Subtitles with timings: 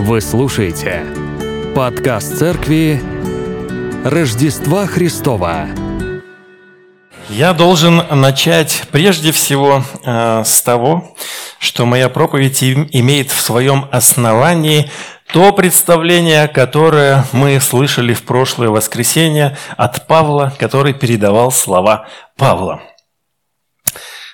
[0.00, 1.04] Вы слушаете
[1.74, 3.02] подкаст церкви
[4.04, 5.66] Рождества Христова.
[7.28, 11.16] Я должен начать прежде всего э, с того,
[11.58, 14.88] что моя проповедь имеет в своем основании
[15.32, 22.06] то представление, которое мы слышали в прошлое воскресенье от Павла, который передавал слова
[22.36, 22.82] Павла.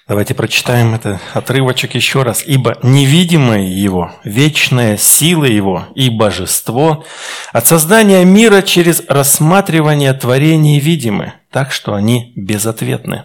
[0.07, 2.43] Давайте прочитаем этот отрывочек еще раз.
[2.45, 7.07] «Ибо невидимое Его, вечная сила Его и божество
[7.55, 13.25] от создания мира через рассматривание творений видимы, так что они безответны.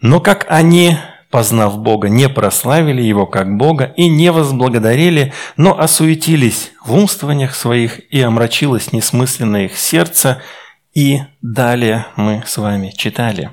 [0.00, 0.96] Но как они,
[1.30, 8.00] познав Бога, не прославили Его как Бога и не возблагодарили, но осуетились в умствованиях своих,
[8.12, 10.42] и омрачилось несмысленное их сердце,
[10.94, 13.52] и далее мы с вами читали.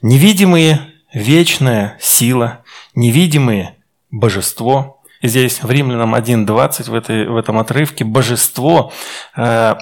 [0.00, 2.62] Невидимые вечная сила,
[2.94, 3.76] невидимые
[4.10, 5.02] божество.
[5.22, 8.92] Здесь в Римлянам 1.20 в, этой, в этом отрывке божество
[9.36, 9.74] э,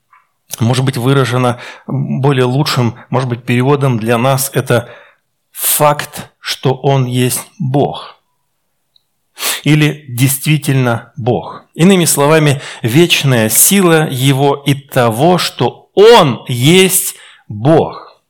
[0.60, 4.90] может быть выражено более лучшим, может быть, переводом для нас это
[5.50, 8.16] факт, что Он есть Бог.
[9.64, 11.64] Или действительно Бог.
[11.74, 17.14] Иными словами, вечная сила Его и того, что Он есть
[17.48, 18.22] Бог.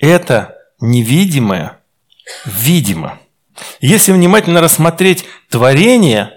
[0.00, 1.78] Это невидимое
[2.44, 3.18] видимо.
[3.80, 6.32] Если внимательно рассмотреть творение,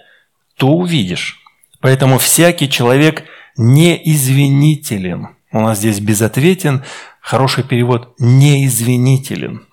[0.57, 1.39] то увидишь.
[1.81, 3.23] Поэтому всякий человек
[3.57, 5.29] неизвинителен.
[5.51, 6.83] У нас здесь безответен,
[7.21, 9.65] хороший перевод неизвинителен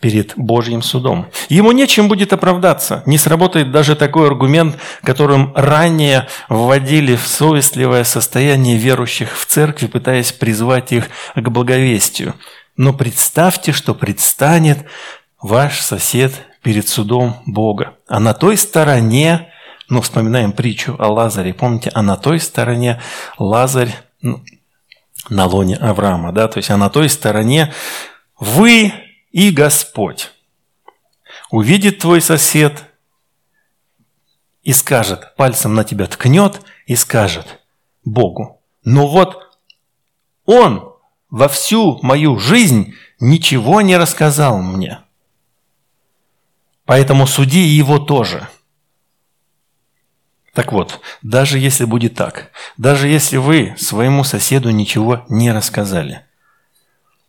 [0.00, 1.26] перед Божьим судом.
[1.48, 3.02] Ему нечем будет оправдаться.
[3.06, 10.32] Не сработает даже такой аргумент, которым ранее вводили в совестливое состояние верующих в церкви, пытаясь
[10.32, 12.34] призвать их к благовестию.
[12.76, 14.86] Но представьте, что предстанет
[15.40, 16.32] ваш сосед
[16.62, 17.94] перед судом Бога.
[18.06, 19.52] А на той стороне,
[19.88, 23.00] ну, вспоминаем притчу о Лазаре, помните, а на той стороне
[23.38, 24.42] Лазарь ну,
[25.28, 27.72] на лоне Авраама, да, то есть а на той стороне
[28.38, 28.92] вы
[29.30, 30.32] и Господь.
[31.50, 32.84] Увидит твой сосед
[34.62, 37.60] и скажет, пальцем на тебя ткнет и скажет
[38.04, 39.58] Богу, ну вот
[40.44, 40.95] он
[41.36, 45.00] во всю мою жизнь ничего не рассказал мне.
[46.86, 48.48] Поэтому суди его тоже.
[50.54, 56.22] Так вот, даже если будет так, даже если вы своему соседу ничего не рассказали,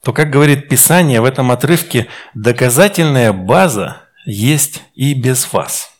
[0.01, 5.91] то, как говорит Писание в этом отрывке, доказательная база есть и без вас.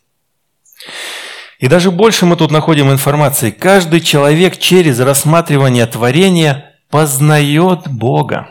[1.60, 3.52] И даже больше мы тут находим информации.
[3.52, 8.50] Каждый человек через рассматривание творения познает Бога.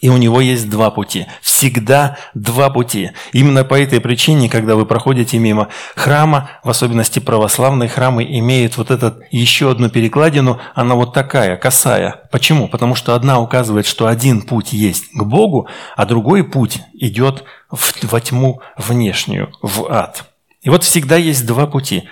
[0.00, 1.26] И у него есть два пути.
[1.42, 3.10] Всегда два пути.
[3.32, 8.90] Именно по этой причине, когда вы проходите мимо храма, в особенности православные храмы имеют вот
[8.90, 12.28] этот еще одну перекладину, она вот такая, косая.
[12.30, 12.66] Почему?
[12.66, 17.92] Потому что одна указывает, что один путь есть к Богу, а другой путь идет в,
[18.04, 20.24] во тьму внешнюю, в ад.
[20.62, 22.08] И вот всегда есть два пути,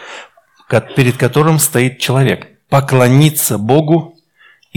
[0.94, 2.48] перед которым стоит человек.
[2.68, 4.17] Поклониться Богу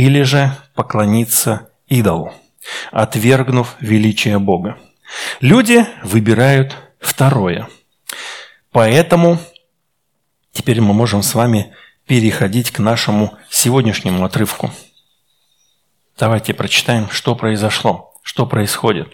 [0.02, 2.34] или же поклониться идолу,
[2.92, 4.80] отвергнув величие Бога.
[5.42, 7.68] Люди выбирают второе.
[8.72, 9.38] Поэтому
[10.52, 11.76] теперь мы можем с вами
[12.08, 14.72] переходить к нашему сегодняшнему отрывку.
[16.18, 19.08] Давайте прочитаем, что произошло, что происходит.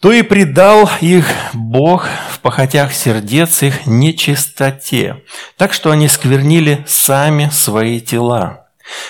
[0.00, 5.22] То и предал их Бог в похотях сердец их нечистоте,
[5.56, 8.67] так что они сквернили сами свои тела,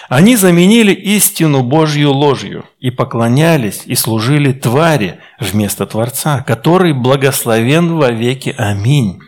[0.09, 8.11] они заменили истину Божью ложью и поклонялись и служили твари вместо Творца, который благословен во
[8.11, 8.55] веки.
[8.57, 9.21] Аминь.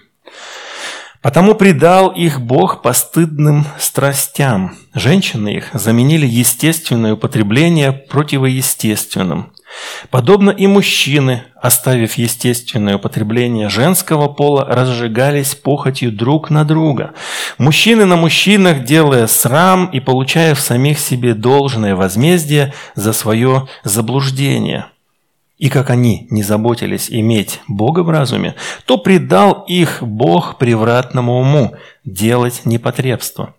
[1.23, 4.75] Потому предал их Бог постыдным страстям.
[4.95, 9.53] Женщины их заменили естественное употребление противоестественным.
[10.11, 17.13] Подобно и мужчины, оставив естественное употребление женского пола, разжигались похотью друг на друга.
[17.59, 24.87] Мужчины на мужчинах, делая срам и получая в самих себе должное возмездие за свое заблуждение.
[25.59, 28.55] И как они не заботились иметь Бога в разуме,
[28.87, 33.55] то предал их Бог превратному уму делать непотребство.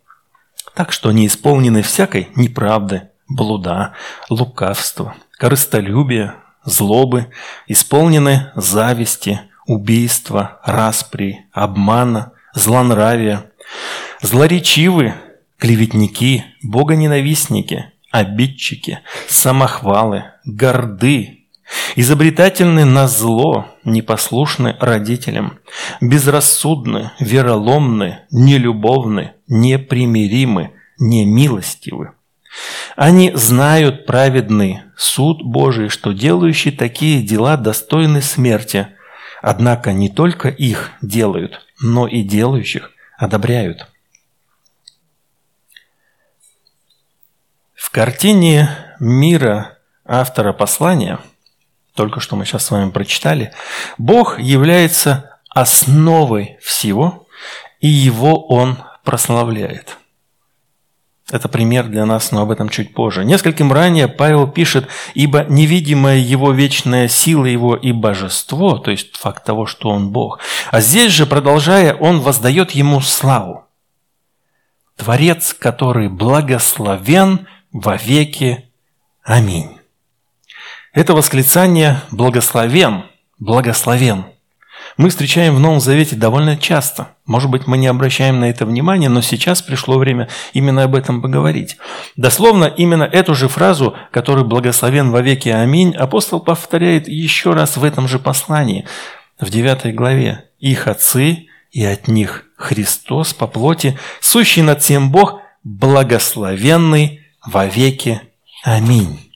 [0.74, 3.94] Так что они исполнены всякой неправды, блуда,
[4.30, 7.32] лукавства, корыстолюбия, злобы,
[7.66, 13.50] исполнены зависти, убийства, распри, обмана, злонравия,
[14.22, 15.16] злоречивы,
[15.58, 21.48] клеветники, богоненавистники, обидчики, самохвалы, горды,
[21.96, 25.58] изобретательны на зло, непослушны родителям,
[26.02, 32.12] безрассудны, вероломны, нелюбовны, непримиримы, немилостивы.
[32.96, 38.88] Они знают праведный суд Божий, что делающие такие дела достойны смерти,
[39.42, 43.88] однако не только их делают, но и делающих одобряют.
[47.74, 48.70] В картине
[49.00, 51.20] мира автора послания,
[51.96, 53.54] только что мы сейчас с вами прочитали,
[53.98, 57.28] Бог является основой всего,
[57.80, 59.98] и его Он прославляет.
[61.32, 63.24] Это пример для нас, но об этом чуть позже.
[63.24, 69.46] Нескольким ранее Павел пишет, «Ибо невидимая его вечная сила его и божество», то есть факт
[69.46, 70.40] того, что он Бог.
[70.72, 73.66] А здесь же, продолжая, он воздает ему славу.
[74.98, 78.70] Творец, который благословен во веки.
[79.24, 79.78] Аминь.
[80.94, 83.06] Это восклицание «благословен»,
[83.40, 84.26] «благословен»
[84.98, 87.10] мы встречаем в Новом Завете довольно часто.
[87.26, 91.22] Может быть, мы не обращаем на это внимания, но сейчас пришло время именно об этом
[91.22, 91.78] поговорить.
[92.16, 97.84] Дословно, именно эту же фразу, которую «благословен во веки аминь», апостол повторяет еще раз в
[97.84, 98.86] этом же послании,
[99.40, 100.46] в 9 главе.
[100.60, 108.22] «Их отцы и от них Христос по плоти, сущий над всем Бог, благословенный во веки
[108.64, 109.31] аминь».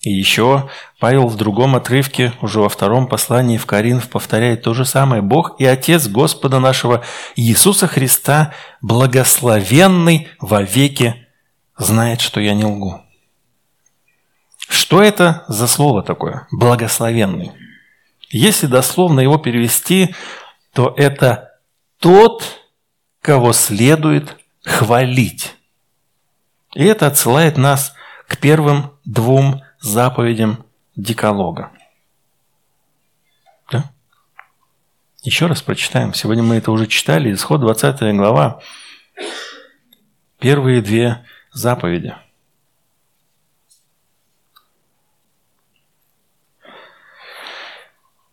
[0.00, 4.84] И еще Павел в другом отрывке, уже во втором послании в Коринф, повторяет то же
[4.84, 5.22] самое.
[5.22, 7.02] «Бог и Отец Господа нашего
[7.34, 11.26] Иисуса Христа, благословенный во веки,
[11.76, 13.00] знает, что я не лгу».
[14.68, 16.46] Что это за слово такое?
[16.52, 17.52] Благословенный.
[18.30, 20.14] Если дословно его перевести,
[20.74, 21.54] то это
[21.98, 22.44] тот,
[23.20, 25.54] кого следует хвалить.
[26.74, 27.94] И это отсылает нас
[28.28, 30.64] к первым двум заповедям
[30.96, 31.70] Деколога.
[33.70, 33.90] Да?
[35.22, 36.14] Еще раз прочитаем.
[36.14, 37.32] Сегодня мы это уже читали.
[37.32, 38.60] Исход 20 глава.
[40.38, 42.14] Первые две заповеди.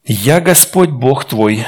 [0.08, 1.66] «Я Господь Бог твой,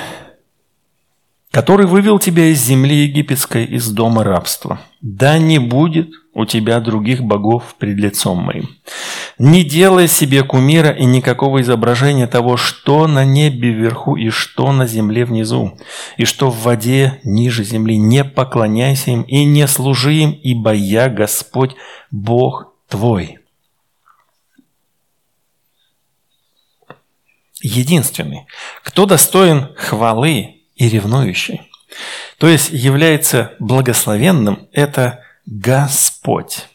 [1.57, 4.79] который вывел тебя из земли египетской, из дома рабства.
[5.01, 8.69] Да не будет у тебя других богов пред лицом моим.
[9.39, 14.85] Не делай себе кумира и никакого изображения того, что на небе вверху и что на
[14.85, 15.79] земле внизу,
[16.17, 17.97] и что в воде ниже земли.
[17.97, 21.71] Не поклоняйся им и не служи им, ибо я Господь,
[22.11, 23.39] Бог твой.
[27.63, 28.45] Единственный,
[28.83, 31.69] кто достоин хвалы и ревнующий,
[32.37, 36.67] то есть является благословенным, это Господь.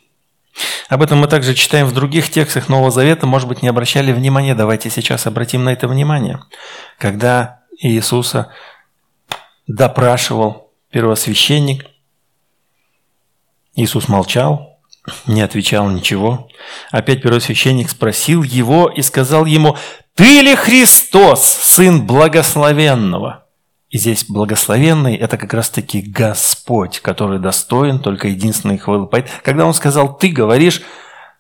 [0.89, 4.55] Об этом мы также читаем в других текстах Нового Завета, может быть, не обращали внимания,
[4.55, 6.41] давайте сейчас обратим на это внимание.
[6.99, 8.53] Когда Иисуса
[9.67, 11.87] допрашивал первосвященник,
[13.75, 14.79] Иисус молчал,
[15.27, 16.49] не отвечал ничего.
[16.91, 19.77] Опять первосвященник спросил его и сказал ему,
[20.15, 23.42] «Ты ли Христос, Сын Благословенного?»
[23.93, 29.07] И здесь благословенный– это как раз-таки Господь, который достоин только единственной хвалы.
[29.43, 30.81] Когда Он сказал «ты говоришь»,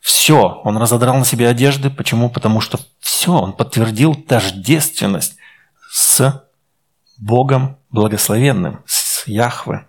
[0.02, 1.88] все, Он разодрал на себе одежды.
[1.88, 2.28] Почему?
[2.28, 5.36] Потому что все, Он подтвердил тождественность
[5.90, 6.44] с
[7.18, 9.86] Богом благословенным, с Яхве.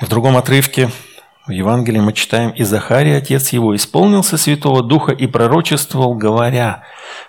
[0.00, 0.90] в другом отрывке
[1.46, 6.84] в Евангелии мы читаем, «И Захарий, отец его, исполнился Святого Духа и пророчествовал, говоря,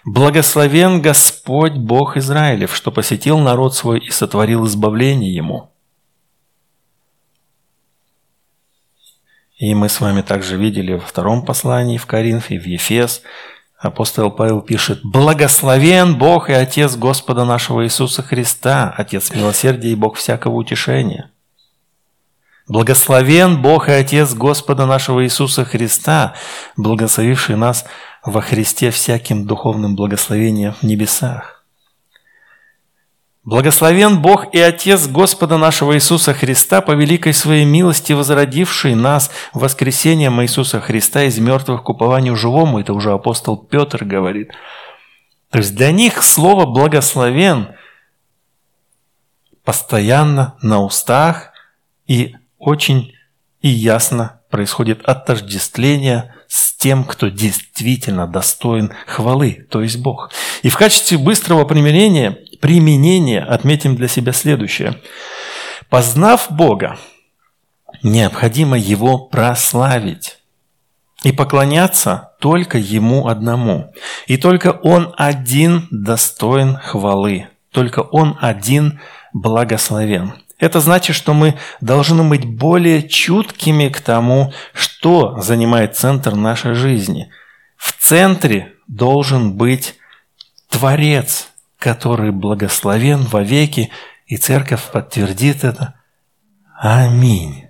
[0.05, 5.72] «Благословен Господь Бог Израилев, что посетил народ свой и сотворил избавление ему».
[9.58, 13.24] И мы с вами также видели во втором послании в Коринфе, в Ефес,
[13.79, 20.17] апостол Павел пишет, «Благословен Бог и Отец Господа нашего Иисуса Христа, Отец милосердия и Бог
[20.17, 21.33] всякого утешения»
[22.67, 26.34] Благословен Бог и Отец Господа нашего Иисуса Христа,
[26.77, 27.86] благословивший нас
[28.24, 31.65] во Христе всяким духовным благословением в небесах.
[33.43, 40.41] Благословен Бог и Отец Господа нашего Иисуса Христа, по великой своей милости возродивший нас воскресением
[40.41, 42.79] Иисуса Христа из мертвых к упованию живому.
[42.79, 44.51] Это уже апостол Петр говорит.
[45.50, 47.75] То есть для них слово «благословен»
[49.65, 51.51] постоянно на устах
[52.08, 53.13] и очень
[53.62, 60.32] и ясно происходит отождествление с тем, кто действительно достоин хвалы, то есть Бог.
[60.62, 65.00] И в качестве быстрого примирения, применения отметим для себя следующее.
[65.89, 66.98] Познав Бога,
[68.03, 70.38] необходимо Его прославить.
[71.24, 73.93] и поклоняться только Ему одному.
[74.27, 79.00] И только Он один достоин хвалы, только Он один
[79.32, 80.34] благословен.
[80.63, 87.29] Это значит, что мы должны быть более чуткими к тому, что занимает центр нашей жизни.
[87.75, 89.96] В центре должен быть
[90.70, 93.91] Творец, который благословен вовеки,
[94.25, 95.96] и церковь подтвердит это.
[96.79, 97.67] Аминь.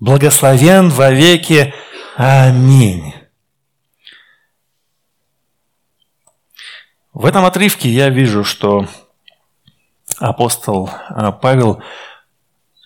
[0.00, 1.72] Благословен вовеки.
[2.16, 3.14] Аминь.
[7.12, 8.88] В этом отрывке я вижу, что
[10.22, 11.82] апостол а, Павел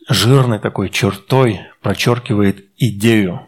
[0.08, 3.46] жирной такой чертой прочеркивает идею,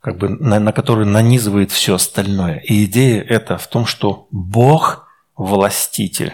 [0.00, 2.58] как бы на, на которую нанизывает все остальное.
[2.58, 6.32] И идея это в том, что Бог властитель.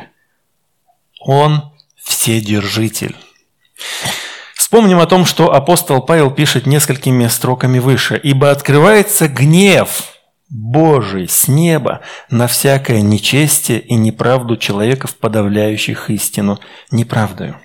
[1.21, 3.17] Он вседержитель.
[4.55, 8.21] Вспомним о том, что апостол Павел пишет несколькими строками выше.
[8.23, 10.16] «Ибо открывается гнев
[10.49, 16.59] Божий с неба на всякое нечестие и неправду человеков, подавляющих истину
[16.91, 17.57] неправдою».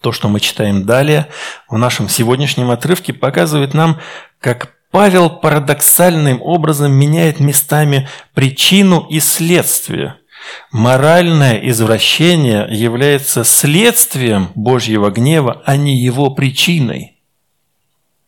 [0.00, 1.26] То, что мы читаем далее,
[1.68, 3.98] в нашем сегодняшнем отрывке, показывает нам,
[4.40, 10.16] как Павел парадоксальным образом меняет местами причину и следствие–
[10.70, 17.16] Моральное извращение является следствием Божьего гнева, а не его причиной.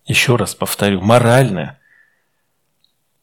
[0.06, 1.79] Еще раз повторю, моральное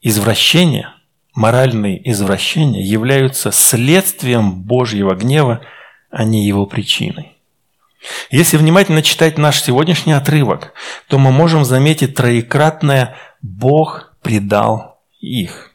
[0.07, 0.93] извращение,
[1.35, 5.61] моральные извращения являются следствием Божьего гнева,
[6.09, 7.33] а не его причиной.
[8.29, 10.73] Если внимательно читать наш сегодняшний отрывок,
[11.07, 15.71] то мы можем заметить троекратное «Бог предал их».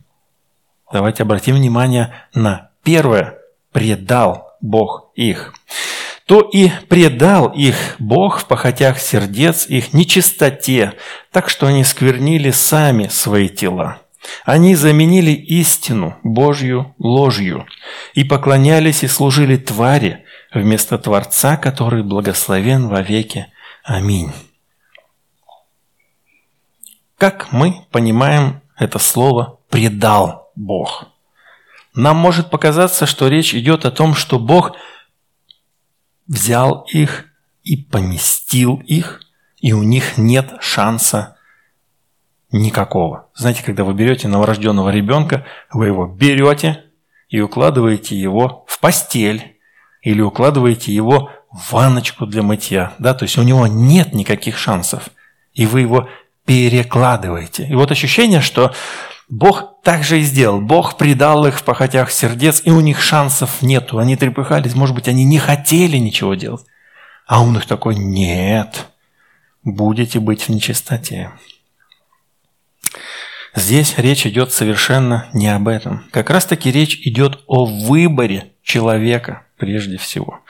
[0.92, 3.38] Давайте обратим внимание на Первое.
[3.72, 5.54] Предал Бог их.
[6.26, 10.94] То и предал их Бог в похотях сердец их нечистоте,
[11.30, 14.01] так что они сквернили сами свои тела.
[14.44, 17.66] Они заменили истину Божью ложью
[18.14, 23.46] и поклонялись и служили твари вместо Творца, который благословен вовеки.
[23.84, 24.32] Аминь.
[27.16, 31.06] Как мы понимаем это слово «предал Бог»?
[31.94, 34.76] Нам может показаться, что речь идет о том, что Бог
[36.26, 37.26] взял их
[37.62, 39.20] и поместил их,
[39.60, 41.36] и у них нет шанса
[42.52, 43.28] никакого.
[43.34, 46.84] Знаете, когда вы берете новорожденного ребенка, вы его берете
[47.28, 49.58] и укладываете его в постель
[50.02, 52.92] или укладываете его в ванночку для мытья.
[52.98, 53.14] Да?
[53.14, 55.08] То есть у него нет никаких шансов.
[55.54, 56.08] И вы его
[56.44, 57.66] перекладываете.
[57.66, 58.74] И вот ощущение, что
[59.28, 60.60] Бог так же и сделал.
[60.60, 63.98] Бог предал их в похотях сердец, и у них шансов нету.
[63.98, 66.66] Они трепыхались, может быть, они не хотели ничего делать.
[67.26, 68.88] А он их такой, нет,
[69.64, 71.30] будете быть в нечистоте.
[73.54, 76.04] Здесь речь идет совершенно не об этом.
[76.10, 80.40] Как раз таки речь идет о выборе человека прежде всего.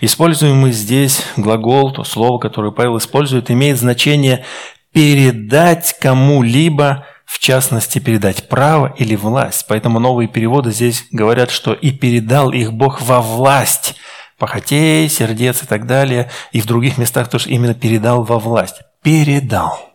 [0.00, 4.44] Используемый здесь глагол, то слово, которое Павел использует, имеет значение
[4.92, 9.64] передать кому-либо в частности, передать право или власть.
[9.66, 13.96] Поэтому новые переводы здесь говорят, что и передал их Бог во власть
[14.36, 16.30] похотей, сердец и так далее.
[16.52, 18.82] И в других местах тоже именно передал во власть.
[19.02, 19.94] Передал.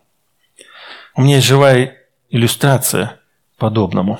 [1.14, 1.97] У меня есть живая
[2.30, 3.20] иллюстрация
[3.58, 4.18] подобному.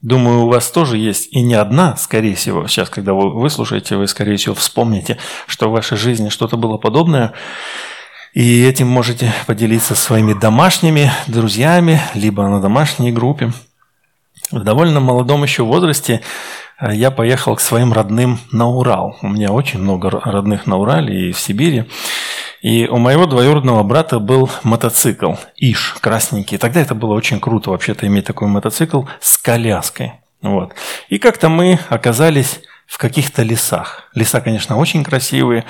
[0.00, 2.68] Думаю, у вас тоже есть и не одна, скорее всего.
[2.68, 7.32] Сейчас, когда вы выслушаете, вы, скорее всего, вспомните, что в вашей жизни что-то было подобное.
[8.32, 13.52] И этим можете поделиться своими домашними друзьями, либо на домашней группе.
[14.52, 16.22] В довольно молодом еще возрасте
[16.80, 19.16] э, я поехал к своим родным на Урал.
[19.20, 21.86] У меня очень много родных на Урале и в Сибири.
[22.62, 26.58] И у моего двоюродного брата был мотоцикл Иш, красненький.
[26.58, 30.14] Тогда это было очень круто вообще-то иметь такой мотоцикл с коляской.
[30.42, 30.72] Вот.
[31.08, 34.08] И как-то мы оказались в каких-то лесах.
[34.14, 35.66] Леса, конечно, очень красивые.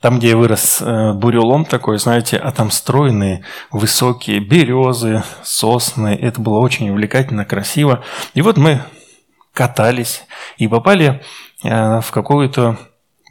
[0.00, 6.16] Там, где я вырос, э, бурелом такой, знаете, а там стройные, высокие березы, сосны.
[6.20, 8.04] Это было очень увлекательно, красиво.
[8.34, 8.82] И вот мы
[9.52, 10.22] катались
[10.58, 11.22] и попали
[11.64, 12.78] э, в какую-то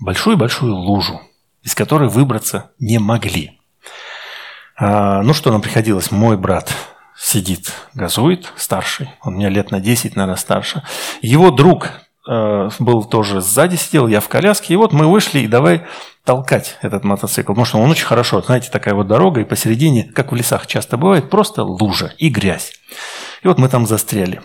[0.01, 1.21] большую-большую лужу,
[1.63, 3.59] из которой выбраться не могли.
[4.77, 6.11] А, ну, что нам приходилось?
[6.11, 6.73] Мой брат
[7.17, 10.83] сидит, газует, старший, он меня лет на 10, наверное, старше.
[11.21, 11.89] Его друг
[12.29, 15.87] Э, был тоже сзади сидел, я в коляске, и вот мы вышли и давай
[16.23, 20.31] толкать этот мотоцикл, потому что он очень хорошо, знаете, такая вот дорога, и посередине, как
[20.31, 22.73] в лесах часто бывает, просто лужа и грязь.
[23.41, 24.41] И вот мы там застряли.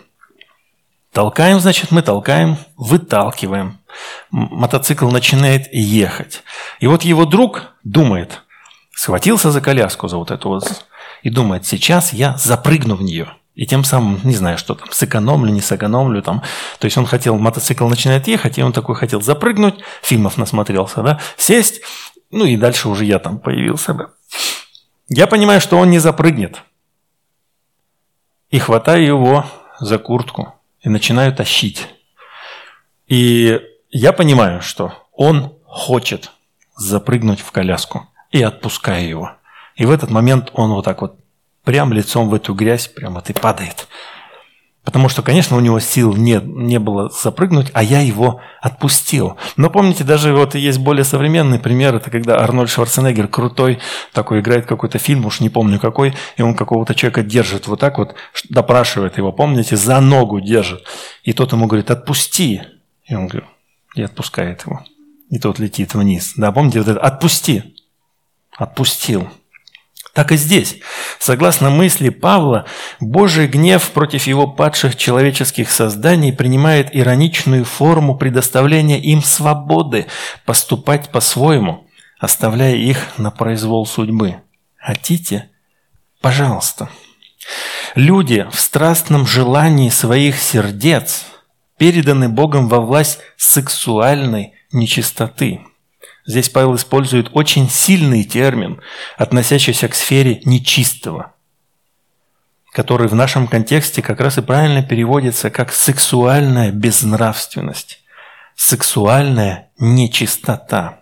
[1.14, 3.78] Толкаем, значит, мы толкаем, выталкиваем.
[4.32, 6.42] Мотоцикл начинает ехать.
[6.80, 8.42] И вот его друг думает,
[8.92, 10.84] схватился за коляску, за вот эту вот,
[11.22, 13.32] и думает, сейчас я запрыгну в нее.
[13.54, 16.42] И тем самым, не знаю, что там, сэкономлю, не сэкономлю там.
[16.80, 21.20] То есть он хотел, мотоцикл начинает ехать, и он такой хотел запрыгнуть, фильмов насмотрелся, да,
[21.36, 21.80] сесть,
[22.32, 24.10] ну и дальше уже я там появился бы.
[25.08, 26.60] Я понимаю, что он не запрыгнет.
[28.50, 29.46] И хватаю его
[29.78, 30.53] за куртку
[30.84, 31.88] и начинаю тащить.
[33.06, 33.60] И
[33.90, 36.30] я понимаю, что он хочет
[36.76, 39.30] запрыгнуть в коляску и отпускаю его.
[39.76, 41.18] И в этот момент он вот так вот
[41.64, 43.88] прям лицом в эту грязь прямо и падает.
[44.84, 49.38] Потому что, конечно, у него сил не, не было запрыгнуть, а я его отпустил.
[49.56, 53.80] Но помните, даже вот есть более современный пример, это когда Арнольд Шварценеггер крутой
[54.12, 57.96] такой играет какой-то фильм, уж не помню какой, и он какого-то человека держит вот так
[57.96, 58.14] вот,
[58.50, 60.84] допрашивает его, помните, за ногу держит.
[61.22, 62.60] И тот ему говорит, отпусти.
[63.06, 63.48] И он говорит,
[63.94, 64.84] и отпускает его.
[65.30, 66.34] И тот летит вниз.
[66.36, 67.74] Да, помните, вот это «отпусти».
[68.56, 69.28] Отпустил.
[70.14, 70.78] Так и здесь.
[71.18, 72.66] Согласно мысли Павла,
[73.00, 80.06] Божий гнев против его падших человеческих созданий принимает ироничную форму предоставления им свободы
[80.46, 81.88] поступать по-своему,
[82.20, 84.36] оставляя их на произвол судьбы.
[84.76, 85.50] Хотите?
[86.20, 86.88] Пожалуйста.
[87.96, 91.24] Люди в страстном желании своих сердец
[91.76, 95.60] переданы Богом во власть сексуальной нечистоты–
[96.26, 98.80] Здесь Павел использует очень сильный термин,
[99.18, 101.34] относящийся к сфере нечистого,
[102.72, 108.02] который в нашем контексте как раз и правильно переводится как сексуальная безнравственность,
[108.56, 111.00] сексуальная нечистота.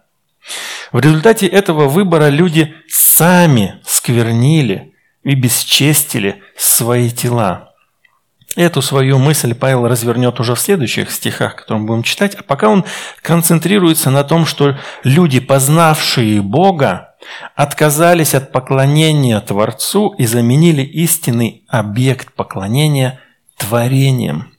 [0.90, 7.68] В результате этого выбора люди сами сквернили и бесчестили свои тела–
[8.54, 12.68] Эту свою мысль Павел развернет уже в следующих стихах, которые мы будем читать, а пока
[12.68, 12.84] он
[13.22, 17.14] концентрируется на том, что люди, познавшие Бога,
[17.54, 23.20] отказались от поклонения Творцу и заменили истинный объект поклонения
[23.56, 24.52] творением.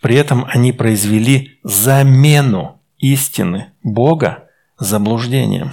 [0.00, 4.48] При этом они произвели замену истины Бога
[4.78, 5.72] заблуждением.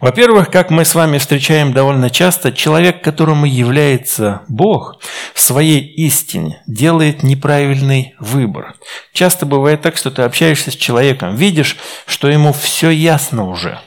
[0.00, 4.98] Во-первых, как мы с вами встречаем довольно часто, человек, которому является Бог,
[5.34, 8.74] в своей истине делает неправильный выбор.
[9.12, 13.78] Часто бывает так, что ты общаешься с человеком, видишь, что ему все ясно уже,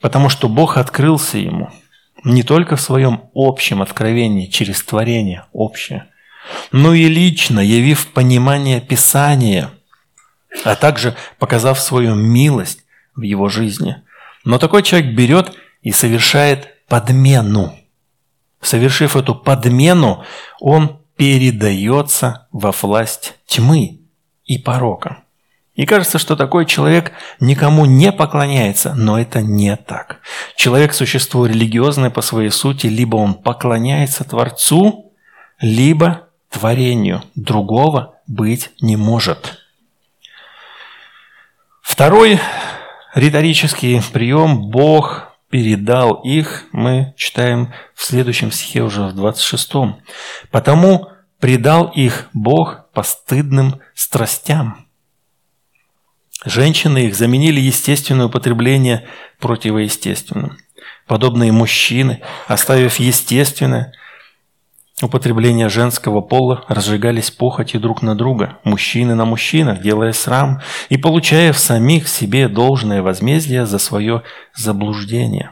[0.00, 1.70] потому что Бог открылся ему
[2.24, 6.06] не только в своем общем откровении через творение общее,
[6.72, 9.70] но и лично явив понимание Писания,
[10.64, 12.80] а также показав свою милость
[13.14, 13.96] в его жизни–
[14.46, 17.76] но такой человек берет и совершает подмену.
[18.60, 20.24] Совершив эту подмену,
[20.60, 24.02] он передается во власть тьмы
[24.44, 25.24] и порока.
[25.74, 30.20] И кажется, что такой человек никому не поклоняется, но это не так.
[30.54, 35.12] Человек– существо религиозное по своей сути, либо он поклоняется Творцу,
[35.60, 37.24] либо творению.
[37.34, 39.58] Другого быть не может.
[41.82, 42.38] Второй
[43.16, 49.96] риторический прием «Бог передал их» мы читаем в следующем стихе уже в 26-м.
[50.50, 51.08] «Потому
[51.40, 54.86] предал их Бог постыдным страстям».
[56.44, 59.08] Женщины их заменили естественное употребление
[59.40, 60.58] противоестественным.
[61.06, 63.92] Подобные мужчины, оставив естественное–
[65.02, 71.52] употребления женского пола разжигались похотью друг на друга, мужчины на мужчинах, делая срам и получая
[71.52, 74.22] в самих себе должное возмездие за свое
[74.54, 75.50] заблуждение.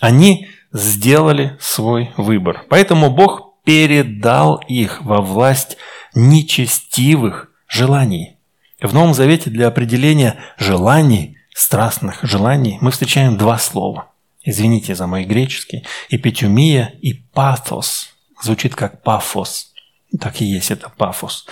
[0.00, 2.64] Они сделали свой выбор.
[2.68, 5.76] Поэтому Бог передал их во власть
[6.14, 8.38] нечестивых желаний.
[8.80, 14.08] В Новом Завете для определения желаний, страстных желаний, мы встречаем два слова.
[14.44, 15.84] Извините за мой греческий.
[16.10, 18.08] Эпитюмия и пафос–
[18.42, 19.72] Звучит как пафос.
[20.20, 21.46] Так и есть это пафос.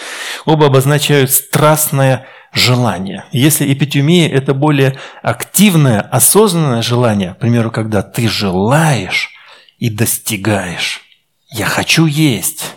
[0.45, 3.25] Оба обозначают страстное желание.
[3.31, 9.31] Если эпитюмия– это более активное, осознанное желание, к примеру, когда ты желаешь
[9.79, 11.03] и достигаешь.
[11.49, 12.77] Я хочу есть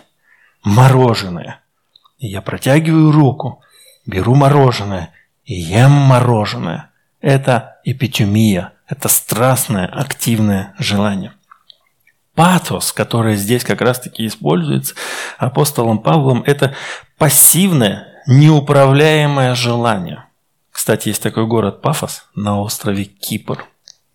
[0.62, 1.60] мороженое.
[2.18, 3.62] Я протягиваю руку,
[4.06, 5.10] беру мороженое
[5.44, 6.90] и ем мороженое.
[7.20, 11.32] Это эпитюмия, это страстное, активное желание–
[12.34, 14.94] Патос, который здесь как раз-таки используется
[15.38, 16.74] апостолом Павлом, это
[17.16, 20.24] пассивное, неуправляемое желание.
[20.70, 23.66] Кстати, есть такой город Пафос на острове Кипр.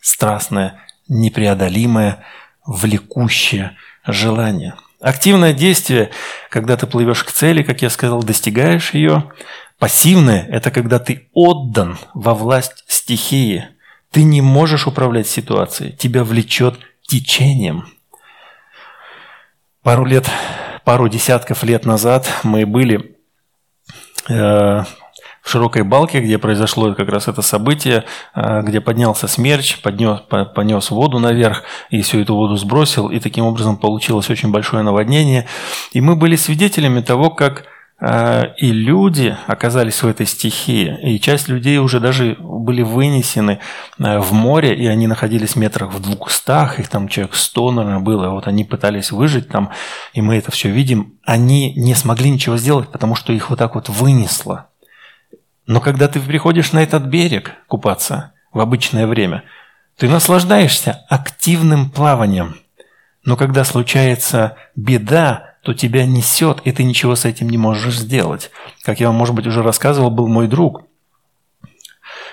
[0.02, 2.24] Страстное, непреодолимое,
[2.66, 4.76] влекущее желание.
[5.00, 6.10] Активное действие,
[6.50, 9.32] когда ты плывешь к цели, как я сказал, достигаешь ее.
[9.78, 13.70] Пассивное– это когда ты отдан во власть стихии.
[14.12, 16.78] Ты не можешь управлять ситуацией, тебя влечет
[17.08, 17.86] течением.
[19.82, 20.30] Пару лет,
[20.84, 23.16] пару десятков лет назад мы были
[24.28, 28.04] э, в широкой балке, где произошло как раз это событие,
[28.36, 30.20] э, где поднялся смерч, поднес,
[30.54, 35.48] понес воду наверх и всю эту воду сбросил, и таким образом получилось очень большое наводнение.
[35.94, 37.64] И мы были свидетелями того, как
[38.02, 43.60] и люди оказались в этой стихии, и часть людей уже даже были вынесены
[44.00, 48.30] а, в море, и они находились метрах в двухстах, их там человек сто, наверное, было,
[48.30, 49.72] вот они пытались выжить там,
[50.14, 53.76] и мы это все видим, они не смогли ничего сделать, потому что их вот так
[53.76, 54.70] вот вынесло.
[55.68, 59.44] Но когда ты приходишь на этот берег купаться в обычное время,
[59.98, 62.56] ты наслаждаешься активным плаванием.
[63.26, 68.50] Но когда случается беда, то тебя несет, и ты ничего с этим не можешь сделать.
[68.82, 70.82] Как я вам, может быть, уже рассказывал, был мой друг.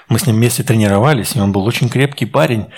[0.08, 2.68] Мы с ним вместе тренировались, и он был очень крепкий парень,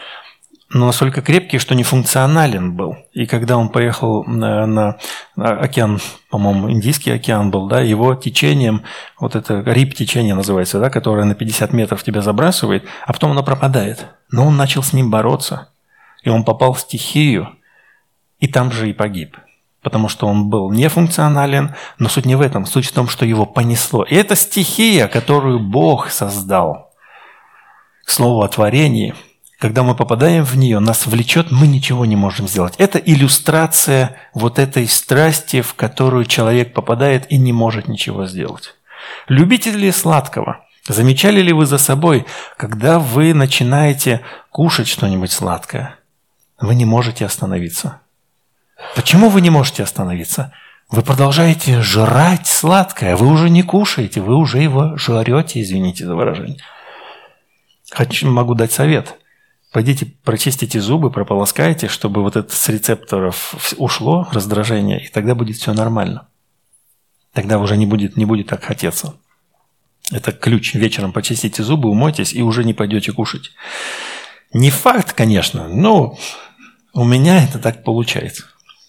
[0.68, 2.96] но настолько крепкий, что не функционален был.
[3.12, 4.98] И когда он поехал на, на
[5.36, 8.82] океан, по-моему, Индийский океан был, да, его течением,
[9.20, 14.08] вот это рип-течение называется, да, которое на 50 метров тебя забрасывает, а потом оно пропадает.
[14.32, 15.68] Но он начал с ним бороться,
[16.24, 17.50] и он попал в стихию,
[18.40, 19.36] и там же и погиб
[19.82, 23.46] потому что он был нефункционален, но суть не в этом, суть в том, что его
[23.46, 24.04] понесло.
[24.04, 26.92] И это стихия, которую Бог создал.
[28.04, 29.14] К слову о творении,
[29.58, 32.74] когда мы попадаем в нее, нас влечет, мы ничего не можем сделать.
[32.78, 38.74] Это иллюстрация вот этой страсти, в которую человек попадает и не может ничего сделать.
[39.26, 40.64] Любите ли сладкого?
[40.86, 42.24] Замечали ли вы за собой,
[42.56, 45.96] когда вы начинаете кушать что-нибудь сладкое,
[46.60, 48.00] вы не можете остановиться?
[48.94, 50.52] Почему вы не можете остановиться?
[50.90, 56.62] Вы продолжаете жрать сладкое, вы уже не кушаете, вы уже его жрете, извините за выражение.
[57.90, 59.18] Хочу, могу дать совет.
[59.72, 65.74] Пойдите, прочистите зубы, прополоскайте, чтобы вот это с рецепторов ушло, раздражение, и тогда будет все
[65.74, 66.28] нормально.
[67.34, 69.14] Тогда уже не будет, не будет так хотеться.
[70.10, 70.74] Это ключ.
[70.74, 73.52] Вечером почистите зубы, умойтесь, и уже не пойдете кушать.
[74.54, 76.18] Не факт, конечно, но
[76.94, 78.46] у меня это так получается.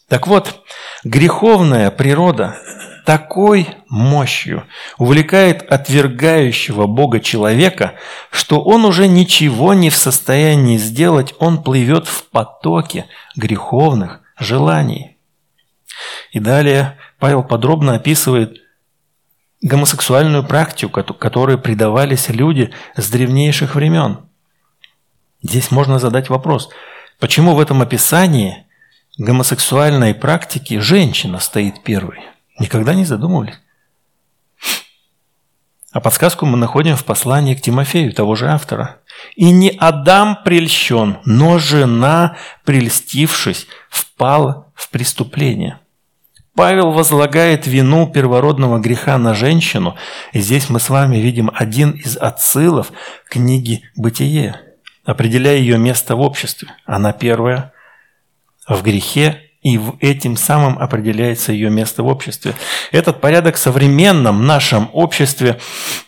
[0.09, 0.63] Так вот,
[1.03, 2.57] греховная природа
[3.05, 4.65] такой мощью
[4.97, 7.93] увлекает отвергающего Бога человека,
[8.31, 15.17] что он уже ничего не в состоянии сделать, он плывет в потоке греховных желаний.
[16.31, 18.57] И далее Павел подробно описывает
[19.61, 24.21] гомосексуальную практику, которой предавались люди с древнейших времен.
[25.43, 26.69] Здесь можно задать вопрос,
[27.19, 28.65] почему в этом описании–
[29.19, 32.19] гомосексуальной практики женщина стоит первой.
[32.57, 33.59] Никогда не задумывались?
[35.91, 38.97] А подсказку мы находим в послании к Тимофею, того же автора.
[39.35, 45.79] «И не Адам прельщен, но жена, прельстившись, впала в преступление».
[46.55, 49.95] Павел возлагает вину первородного греха на женщину,
[50.33, 52.91] и здесь мы с вами видим один из отсылов
[53.29, 54.59] книги «Бытие»,
[55.05, 56.69] определяя ее место в обществе.
[56.85, 57.73] Она первая,
[58.69, 62.55] в грехе, и этим самым определяется ее место в обществе.
[62.93, 65.59] Этот порядок в современном нашем обществе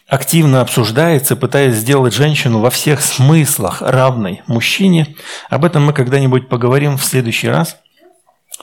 [0.07, 5.15] активно обсуждается, пытаясь сделать женщину во всех смыслах равной мужчине.
[5.49, 7.77] Об этом мы когда-нибудь поговорим в следующий раз,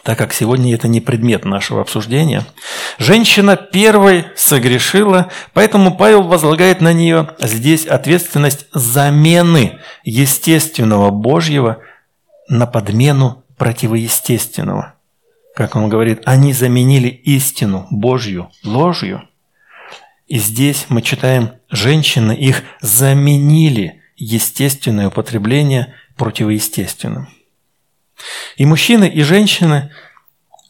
[0.05, 2.47] так как сегодня это не предмет нашего обсуждения.
[2.99, 11.83] Женщина первой согрешила, поэтому Павел возлагает на нее здесь ответственность замены естественного Божьего
[12.49, 14.94] на подмену противоестественного.
[15.55, 19.29] Как он говорит, они заменили истину Божью ложью.
[20.27, 27.29] И здесь мы читаем, женщины их заменили естественное употребление противоестественным.
[28.57, 29.90] И мужчины, и женщины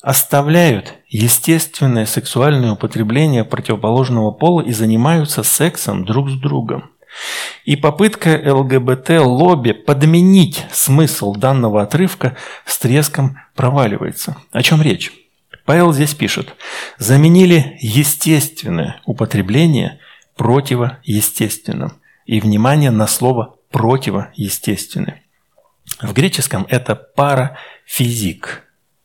[0.03, 6.91] оставляют естественное сексуальное употребление противоположного пола и занимаются сексом друг с другом.
[7.65, 14.37] И попытка ЛГБТ-лобби подменить смысл данного отрывка с треском проваливается.
[14.53, 15.13] О чем речь?
[15.65, 16.55] Павел здесь пишет,
[16.99, 20.01] заменили естественное употребление
[20.37, 22.01] противоестественным.
[22.25, 25.23] И внимание на слово противоестественное.
[26.01, 28.65] В греческом это парафизик.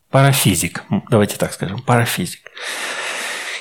[0.10, 2.42] Парафизик, давайте так скажем, парафизик.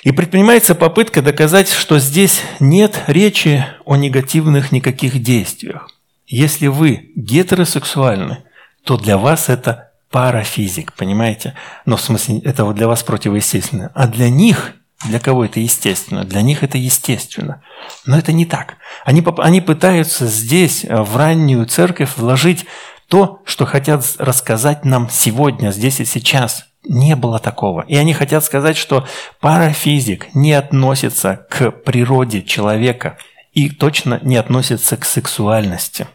[0.02, 5.90] И предпринимается попытка доказать, что здесь нет речи о негативных никаких действиях.
[6.26, 8.44] Если вы гетеросексуальны,
[8.84, 11.54] то для вас это парафизик, понимаете?
[11.86, 13.92] Но в смысле, это вот для вас противоестественно.
[13.94, 14.74] А для них,
[15.06, 16.24] для кого это естественно?
[16.24, 17.62] Для них это естественно.
[18.04, 18.78] Но это не так.
[19.04, 22.66] Они, они пытаются здесь, в раннюю церковь, вложить
[23.06, 26.71] то, что хотят рассказать нам сегодня, здесь и сейчас.
[26.84, 27.82] Не было такого.
[27.82, 29.06] И они хотят сказать, что
[29.40, 33.18] парафизик не относится к природе человека
[33.52, 36.08] и точно не относится к сексуальности.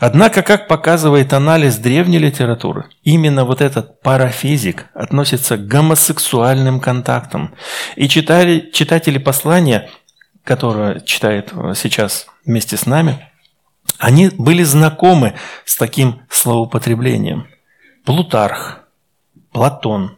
[0.00, 7.54] Однако, как показывает анализ древней литературы, именно вот этот парафизик относится к гомосексуальным контактам.
[7.96, 9.88] И читали, читатели послания,
[10.42, 13.30] которое читает сейчас вместе с нами,
[13.98, 17.46] они были знакомы с таким словоупотреблением.
[18.04, 18.83] Плутарх,
[19.54, 20.16] Платон,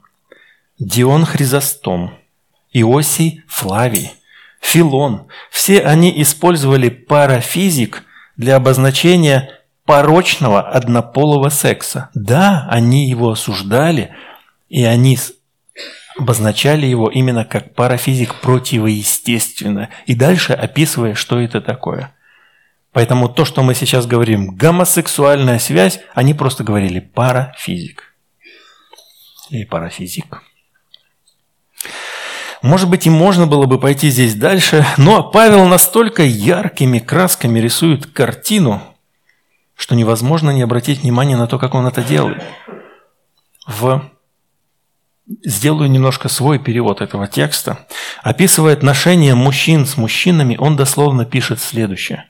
[0.79, 2.15] Дион Хризостом,
[2.73, 4.13] Иосий Флавий,
[4.63, 8.05] Филон– все они использовали парафизик
[8.39, 9.51] для обозначения
[9.85, 12.09] порочного однополого секса.
[12.15, 14.15] Да, они его осуждали,
[14.71, 15.19] и они
[16.19, 19.91] обозначали его именно как парафизик противоестественно.
[20.07, 22.15] И дальше описывая, что это такое.
[22.91, 28.16] Поэтому то, что мы сейчас говорим, гомосексуальная связь, они просто говорили парафизик.
[29.51, 30.43] Или парафизик.
[32.63, 38.07] Может быть, и можно было бы пойти здесь дальше, но Павел настолько яркими красками рисует
[38.07, 38.83] картину,
[39.77, 42.43] что невозможно не обратить внимание на то, как он это делает.
[43.67, 44.11] В...
[45.45, 47.87] Сделаю немножко свой перевод этого текста.
[48.23, 52.27] Описывая отношения мужчин с мужчинами, он дословно пишет следующее.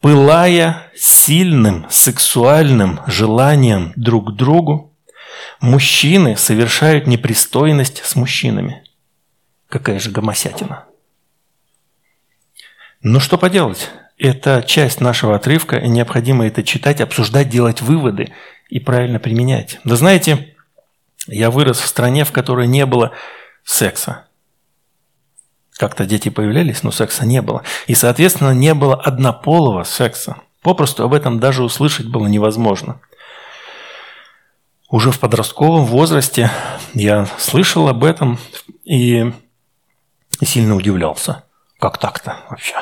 [0.00, 4.95] «Пылая сильным сексуальным желанием друг к другу,
[5.60, 8.82] мужчины совершают непристойность с мужчинами».
[9.68, 10.84] Какая же гомосятина.
[13.02, 13.90] Ну что поделать?
[14.18, 18.32] Это часть нашего отрывка, и необходимо это читать, обсуждать, делать выводы
[18.68, 19.78] и правильно применять.
[19.84, 20.54] Да знаете,
[21.26, 23.12] я вырос в стране, в которой не было
[23.64, 24.26] секса.
[25.72, 27.62] Как-то дети появлялись, но секса не было.
[27.86, 30.36] И, соответственно, не было однополого секса.
[30.62, 33.00] Попросту об этом даже услышать было невозможно.
[34.88, 36.50] Уже в подростковом возрасте
[36.94, 38.38] я слышал об этом
[38.84, 39.32] и
[40.44, 41.44] сильно удивлялся.
[41.80, 42.76] Как так-то вообще?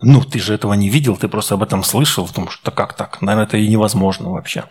[0.00, 3.20] Ну, ты же этого не видел, ты просто об этом слышал, потому что как так?
[3.20, 4.64] Наверное, это и невозможно вообще.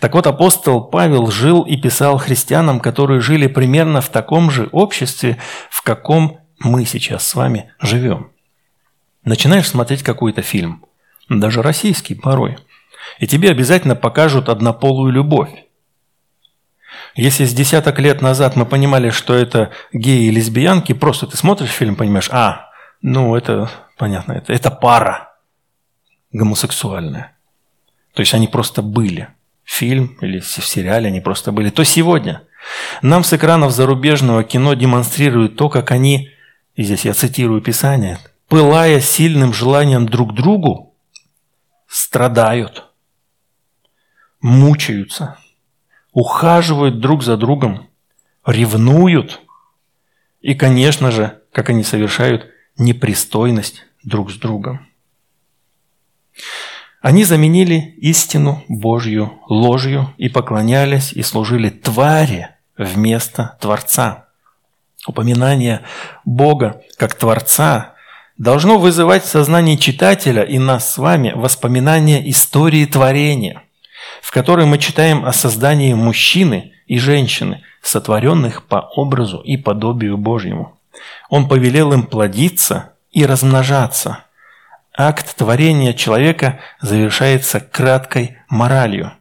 [0.00, 5.38] Так вот, апостол Павел жил и писал христианам, которые жили примерно в таком же обществе,
[5.70, 8.30] в каком мы сейчас с вами живем.
[9.24, 10.84] Начинаешь смотреть какой-то фильм,
[11.28, 12.58] даже российский порой,
[13.18, 15.50] и тебе обязательно покажут однополую любовь.
[17.18, 21.70] Если с десяток лет назад мы понимали, что это геи и лесбиянки, просто ты смотришь
[21.70, 22.70] фильм, понимаешь, а,
[23.02, 25.32] ну это понятно, это, это пара
[26.30, 27.36] гомосексуальная.
[28.14, 29.30] То есть они просто были.
[29.64, 31.70] Фильм или в сериале они просто были.
[31.70, 32.42] То сегодня
[33.02, 36.30] нам с экранов зарубежного кино демонстрируют то, как они,
[36.76, 40.94] и здесь я цитирую Писание, пылая сильным желанием друг другу,
[41.88, 42.84] страдают,
[44.40, 45.36] мучаются–
[46.18, 47.86] ухаживают друг за другом,
[48.44, 49.40] ревнуют
[50.40, 54.88] и, конечно же, как они совершают непристойность друг с другом.
[57.00, 64.26] Они заменили истину Божью ложью и поклонялись и служили твари вместо Творца.
[65.06, 65.82] Упоминание
[66.24, 67.94] Бога как Творца
[68.36, 73.62] должно вызывать в сознании читателя и нас с вами воспоминания истории творения–
[74.22, 80.78] в которой мы читаем о создании мужчины и женщины, сотворенных по образу и подобию Божьему.
[81.28, 84.24] Он повелел им плодиться и размножаться.
[84.96, 89.12] Акт творения человека завершается краткой моралью.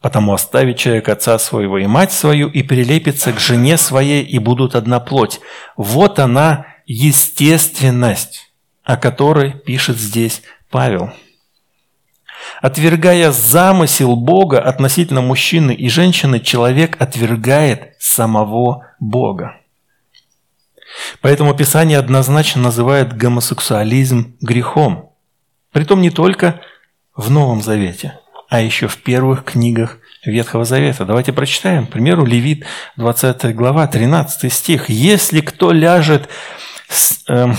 [0.00, 4.74] Потому оставит человек отца своего и мать свою и прилепится к жене своей и будут
[4.74, 5.40] одна плоть.
[5.76, 11.12] Вот она естественность, о которой пишет здесь Павел.
[12.60, 19.56] Отвергая замысел Бога относительно мужчины и женщины, человек отвергает самого Бога.
[21.20, 25.12] Поэтому Писание однозначно называет гомосексуализм грехом.
[25.72, 26.60] Притом не только
[27.16, 31.04] в Новом Завете, а еще в первых книгах Ветхого Завета.
[31.04, 31.86] Давайте прочитаем.
[31.86, 32.64] К примеру, Левит,
[32.96, 34.88] 20 глава, 13 стих.
[34.88, 36.28] «Если кто ляжет
[36.88, 37.52] с, э,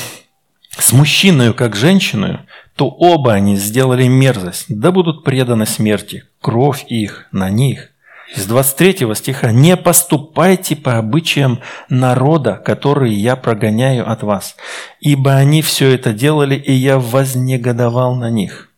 [0.77, 2.39] с мужчиной, как женщиной,
[2.75, 7.91] то оба они сделали мерзость, да будут преданы смерти, кровь их на них.
[8.35, 14.55] Из 23 стиха «Не поступайте по обычаям народа, который я прогоняю от вас,
[14.99, 18.69] ибо они все это делали, и я вознегодовал на них».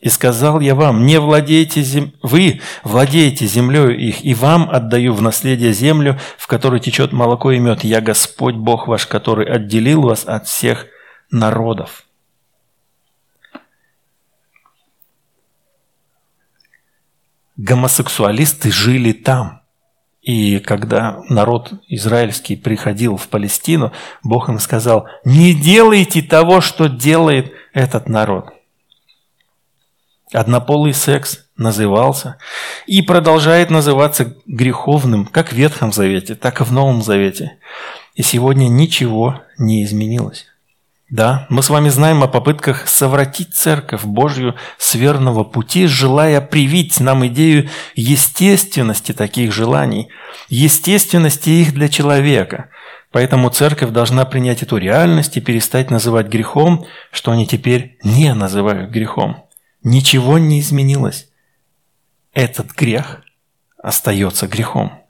[0.00, 2.12] И сказал я вам, не владеете зем...
[2.22, 7.60] вы владеете землею их, и вам отдаю в наследие землю, в которой течет молоко и
[7.60, 7.84] мед.
[7.84, 10.86] Я Господь Бог ваш, который отделил вас от всех
[11.30, 12.04] народов.
[17.56, 19.62] Гомосексуалисты жили там.
[20.22, 27.52] И когда народ израильский приходил в Палестину, Бог им сказал, не делайте того, что делает
[27.72, 28.52] этот народ.
[30.32, 32.38] Однополый секс назывался
[32.86, 37.58] и продолжает называться греховным как в Ветхом Завете, так и в Новом Завете.
[38.14, 40.46] И сегодня ничего не изменилось.
[41.12, 47.00] Да, мы с вами знаем о попытках совратить церковь Божью с верного пути, желая привить
[47.00, 50.08] нам идею естественности таких желаний,
[50.48, 52.70] естественности их для человека.
[53.10, 58.90] Поэтому церковь должна принять эту реальность и перестать называть грехом, что они теперь не называют
[58.90, 59.44] грехом.
[59.82, 61.28] Ничего не изменилось.
[62.32, 63.20] Этот грех
[63.76, 65.02] остается грехом.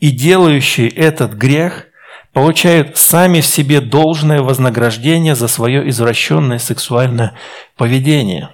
[0.00, 1.86] И делающий этот грех–
[2.34, 7.34] получают сами в себе должное вознаграждение за свое извращенное сексуальное
[7.76, 8.50] поведение.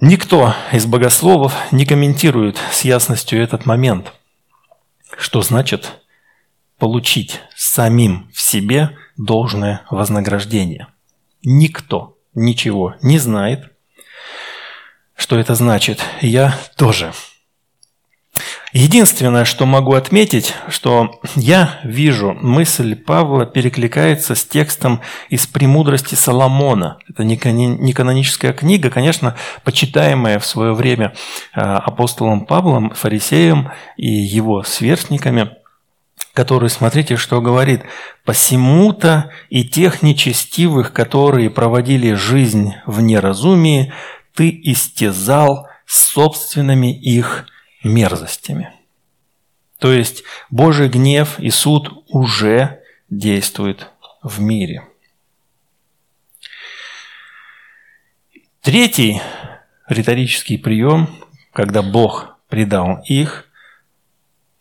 [0.00, 4.12] Никто из богословов не комментирует с ясностью этот момент.
[5.16, 5.92] Что значит
[6.78, 10.88] получить самим в себе должное вознаграждение?
[11.44, 13.70] Никто ничего не знает,
[15.14, 16.00] что это значит.
[16.20, 17.12] Я тоже.
[18.72, 26.96] Единственное, что могу отметить, что я вижу, мысль Павла перекликается с текстом из «Премудрости Соломона».
[27.06, 31.12] Это не каноническая книга, конечно, почитаемая в свое время
[31.52, 35.50] а, апостолом Павлом, фарисеем и его сверстниками,
[36.32, 37.82] который, смотрите, что говорит,
[38.24, 43.92] «Посему-то и тех нечестивых, которые проводили жизнь в неразумии,
[44.34, 47.44] ты истязал собственными их
[47.84, 48.72] мерзостями.
[49.78, 53.90] То есть Божий гнев и суд уже действует
[54.22, 54.84] в мире.
[58.60, 59.20] Третий
[59.88, 61.08] риторический прием,
[61.52, 63.46] когда Бог предал их,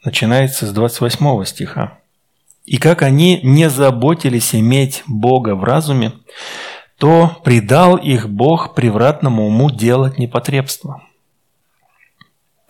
[0.03, 1.99] начинается с 28 стиха.
[2.65, 6.13] «И как они не заботились иметь Бога в разуме,
[6.97, 11.03] то предал их Бог превратному уму делать непотребство»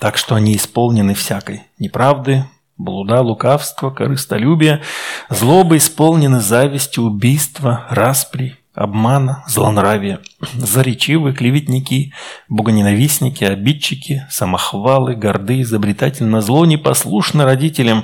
[0.01, 2.43] так что они исполнены всякой неправды,
[2.75, 4.81] блуда, лукавства, корыстолюбия,
[5.29, 10.19] злобы исполнены завистью, убийства, распри, обмана, злонравия,
[10.55, 12.13] заречивы, клеветники,
[12.49, 18.03] богоненавистники, обидчики, самохвалы, горды, изобретательно зло, непослушны родителям,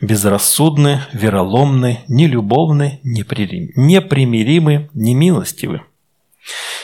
[0.00, 5.82] безрассудны, вероломны, нелюбовны, непримиримы, немилостивы.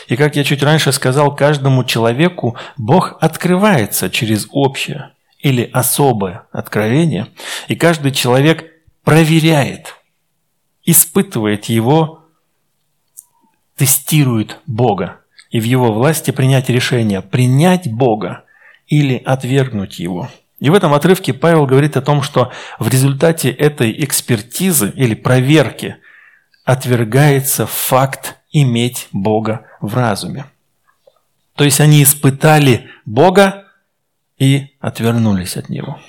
[0.07, 7.27] И как я чуть раньше сказал, каждому человеку Бог открывается через общее или особое откровение,
[7.67, 8.65] и каждый человек
[9.03, 9.95] проверяет,
[10.85, 12.25] испытывает его,
[13.75, 15.19] тестирует Бога.
[15.49, 18.45] И в его власти принять решение, принять Бога
[18.87, 20.29] или отвергнуть его.
[20.59, 25.97] И в этом отрывке Павел говорит о том, что в результате этой экспертизы или проверки
[26.63, 30.45] отвергается факт иметь Бога в разуме.
[31.55, 33.65] То есть они испытали Бога
[34.39, 35.99] и отвернулись от Него.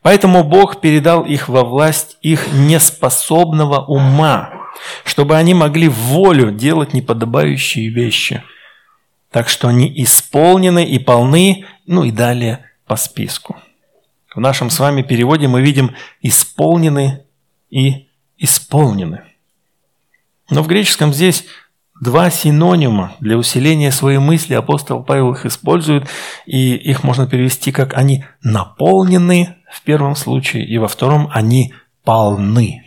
[0.00, 4.52] Поэтому Бог передал их во власть их неспособного ума,
[5.04, 8.42] чтобы они могли в волю делать неподобающие вещи.
[9.30, 13.56] Так что они исполнены и полны, ну и далее по списку.
[14.34, 17.22] В нашем с вами переводе мы видим «исполнены»
[17.70, 18.08] и
[18.38, 19.24] «исполнены».
[20.50, 21.46] Но в греческом здесь
[22.02, 24.54] два синонима для усиления своей мысли.
[24.54, 26.08] Апостол Павел их использует,
[26.46, 32.84] и их можно перевести как «они наполнены» в первом случае, и во втором «они полны».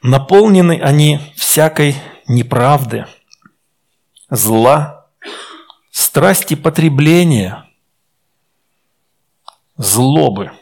[0.00, 1.96] Наполнены они всякой
[2.28, 3.06] неправды,
[4.30, 5.08] зла,
[5.90, 7.68] страсти потребления,
[9.76, 10.52] злобы.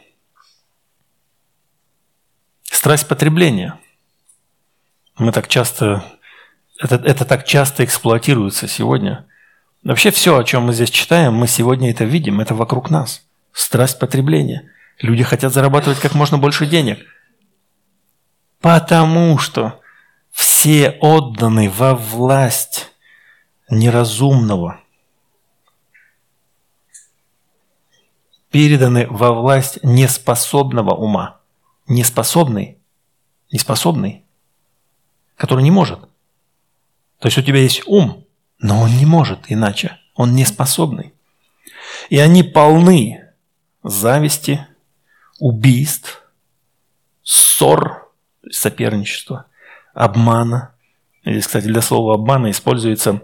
[2.63, 3.77] Страсть потребления–
[5.17, 6.03] мы так часто,
[6.79, 9.25] это, это так часто эксплуатируется сегодня.
[9.83, 13.23] Вообще все, о чем мы здесь читаем, мы сегодня это видим, это вокруг нас.
[13.51, 14.71] Страсть потребления.
[14.99, 16.99] Люди хотят зарабатывать как можно больше денег.
[18.61, 19.81] Потому что
[20.31, 22.91] все отданы во власть
[23.69, 24.79] неразумного.
[28.49, 31.39] Переданы во власть неспособного ума.
[31.87, 32.79] Неспособный.
[33.51, 34.22] Неспособный
[35.43, 35.99] который не может.
[37.19, 38.25] То есть у тебя есть ум,
[38.59, 39.97] но он не может иначе.
[40.15, 41.13] Он не способный.
[42.09, 43.25] И они полны
[43.83, 44.65] зависти,
[45.39, 46.23] убийств,
[47.23, 48.09] ссор,
[48.49, 49.47] соперничества,
[49.93, 50.75] обмана.
[51.25, 53.21] Здесь, кстати, для слова обмана используется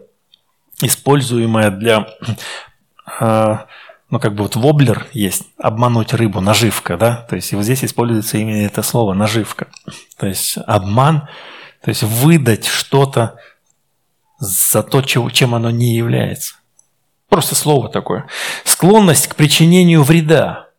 [0.82, 2.06] используемое для,
[3.22, 3.58] э,
[4.10, 8.38] ну как бы вот воблер есть, обмануть рыбу, наживка, да, то есть вот здесь используется
[8.38, 9.70] именно это слово, наживка,
[10.18, 11.30] то есть обман,
[11.82, 13.38] то есть выдать что-то
[14.40, 16.56] за то, чем оно не является.
[17.28, 18.28] Просто слово такое.
[18.64, 20.70] Склонность к причинению вреда.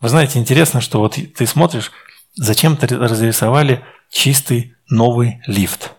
[0.00, 1.90] Вы знаете, интересно, что вот ты смотришь,
[2.34, 5.92] зачем-то разрисовали чистый новый лифт.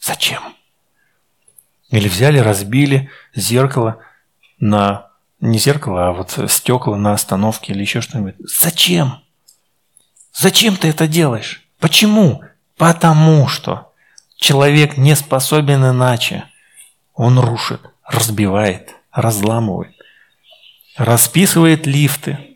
[0.00, 0.42] Зачем?
[1.90, 3.98] Или взяли, разбили зеркало
[4.58, 5.08] на...
[5.40, 8.34] Не зеркало, а вот стекла на остановке или еще что-нибудь.
[8.40, 9.22] Зачем?
[10.32, 11.64] Зачем ты это делаешь?
[11.78, 12.42] Почему?
[12.78, 13.92] Потому что
[14.36, 16.44] человек не способен иначе.
[17.14, 19.94] Он рушит, разбивает, разламывает,
[20.96, 22.48] расписывает лифты,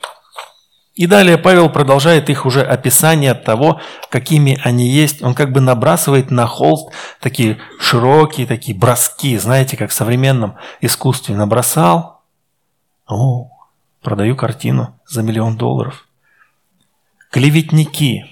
[0.95, 5.23] и далее Павел продолжает их уже описание того, какими они есть.
[5.23, 11.35] Он как бы набрасывает на холст такие широкие, такие броски, знаете, как в современном искусстве
[11.35, 12.23] набросал.
[13.09, 13.51] О,
[14.03, 16.07] продаю картину за миллион долларов.
[17.31, 18.27] Клеветники,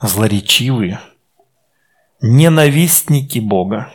[0.00, 1.00] злоречивые,
[2.20, 3.92] ненавистники Бога,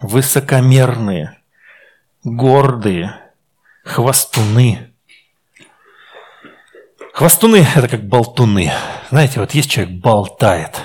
[0.00, 1.38] высокомерные,
[2.22, 3.20] гордые,
[3.84, 4.90] хвостуны–
[7.14, 8.72] Хвостуны– это как болтуны.
[9.10, 10.82] Знаете, вот есть человек болтает.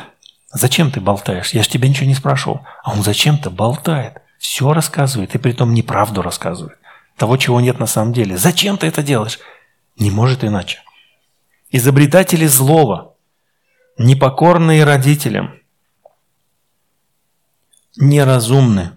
[0.51, 1.55] Зачем ты болтаешь?
[1.55, 2.61] Я же тебя ничего не спрашивал.
[2.83, 4.21] А он зачем-то болтает.
[4.37, 6.77] Все рассказывает, и при том неправду рассказывает.
[7.17, 8.37] Того, чего нет на самом деле.
[8.37, 9.39] Зачем ты это делаешь?
[9.97, 10.83] Не может иначе.
[11.71, 13.15] Изобретатели злого,
[13.99, 15.59] непокорные родителям,
[17.97, 18.93] неразумны,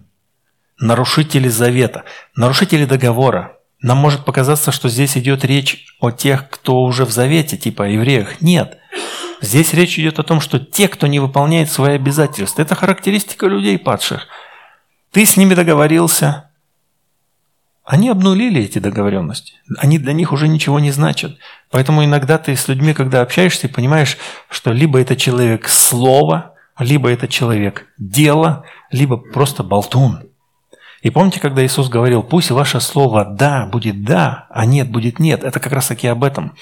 [0.79, 7.05] нарушители завета, нарушители договора, нам может показаться, что здесь идет речь о тех, кто уже
[7.05, 8.41] в завете, типа о евреях.
[8.41, 8.77] Нет.
[9.41, 13.77] Здесь речь идет о том, что те, кто не выполняет свои обязательства, это характеристика людей
[13.77, 14.27] падших.
[15.11, 16.49] Ты с ними договорился,
[17.85, 19.55] они обнулили эти договоренности.
[19.77, 21.37] Они для них уже ничего не значат.
[21.69, 24.17] Поэтому иногда ты с людьми, когда общаешься, понимаешь,
[24.49, 30.29] что либо это человек слова, либо это человек дела, либо просто болтун.
[31.01, 35.43] И помните, когда Иисус говорил, пусть ваше слово «да» будет «да», а «нет» будет «нет».
[35.43, 36.55] Это как раз таки об этом.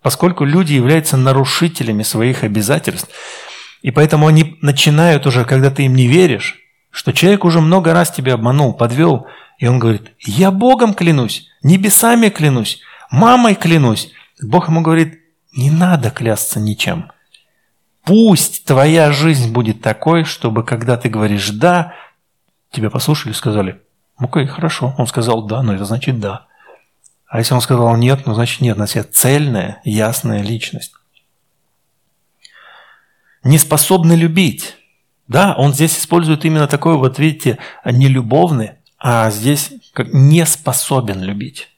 [0.00, 3.10] Поскольку люди являются нарушителями своих обязательств,
[3.82, 6.56] и поэтому они начинают уже, когда ты им не веришь,
[6.90, 9.26] что человек уже много раз тебя обманул, подвел,
[9.62, 12.80] и он говорит, я Богом клянусь, небесами клянусь,
[13.12, 14.10] мамой клянусь.
[14.42, 15.20] Бог ему говорит,
[15.56, 17.12] не надо клясться ничем.
[18.02, 21.94] Пусть твоя жизнь будет такой, чтобы когда ты говоришь «да»,
[22.72, 23.80] тебя послушали и сказали,
[24.16, 24.96] окей, хорошо.
[24.98, 26.46] Он сказал да, но это значит да.
[27.28, 30.94] А если он сказал нет, ну значит нет, значит цельная, ясная личность.
[33.44, 34.74] Не способны любить.
[35.28, 39.72] Да, он здесь использует именно такой вот, видите, не любовный, а здесь
[40.12, 41.68] не способен любить.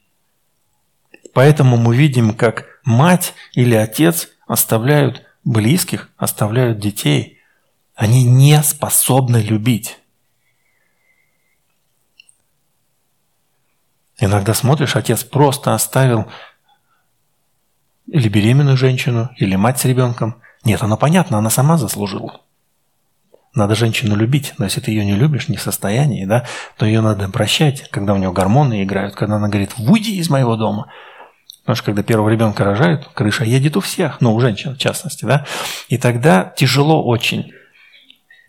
[1.33, 7.39] Поэтому мы видим, как мать или отец оставляют близких, оставляют детей.
[7.95, 9.97] Они не способны любить.
[14.19, 16.31] Иногда смотришь, отец просто оставил
[18.05, 20.41] или беременную женщину, или мать с ребенком.
[20.63, 22.44] Нет, она понятно, она сама заслужила.
[23.55, 26.45] Надо женщину любить, но если ты ее не любишь, не в состоянии, да,
[26.77, 30.57] то ее надо прощать, когда у нее гормоны играют, когда она говорит, выйди из моего
[30.57, 30.91] дома.
[31.61, 35.23] Потому что когда первого ребенка рожают, крыша едет у всех, ну, у женщин в частности,
[35.23, 35.45] да,
[35.87, 37.53] и тогда тяжело очень.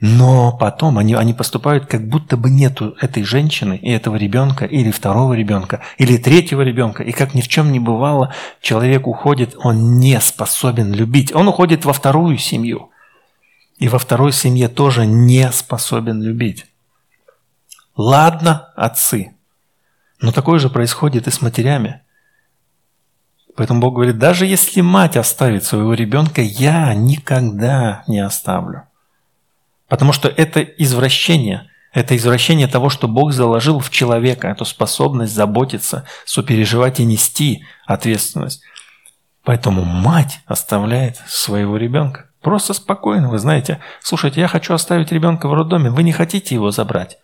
[0.01, 4.91] Но потом они, они поступают, как будто бы нету этой женщины и этого ребенка, или
[4.91, 7.03] второго ребенка, или третьего ребенка.
[7.05, 11.35] И как ни в чем не бывало, человек уходит, он не способен любить.
[11.35, 12.91] Он уходит во вторую семью.
[13.79, 16.67] И во второй семье тоже не способен любить.
[17.97, 19.35] Ладно, отцы.
[20.21, 22.03] Но такое же происходит и с матерями.
[23.55, 28.85] Поэтому Бог говорит, даже если мать оставит своего ребенка, я никогда не оставлю.
[29.89, 31.71] Потому что это извращение.
[31.93, 38.63] Это извращение того, что Бог заложил в человека, эту способность заботиться, сопереживать и нести ответственность.
[39.43, 42.26] Поэтому мать оставляет своего ребенка.
[42.47, 43.81] Просто спокойно, вы знаете.
[44.01, 47.19] Слушайте, я хочу оставить ребенка в роддоме, вы не хотите его забрать?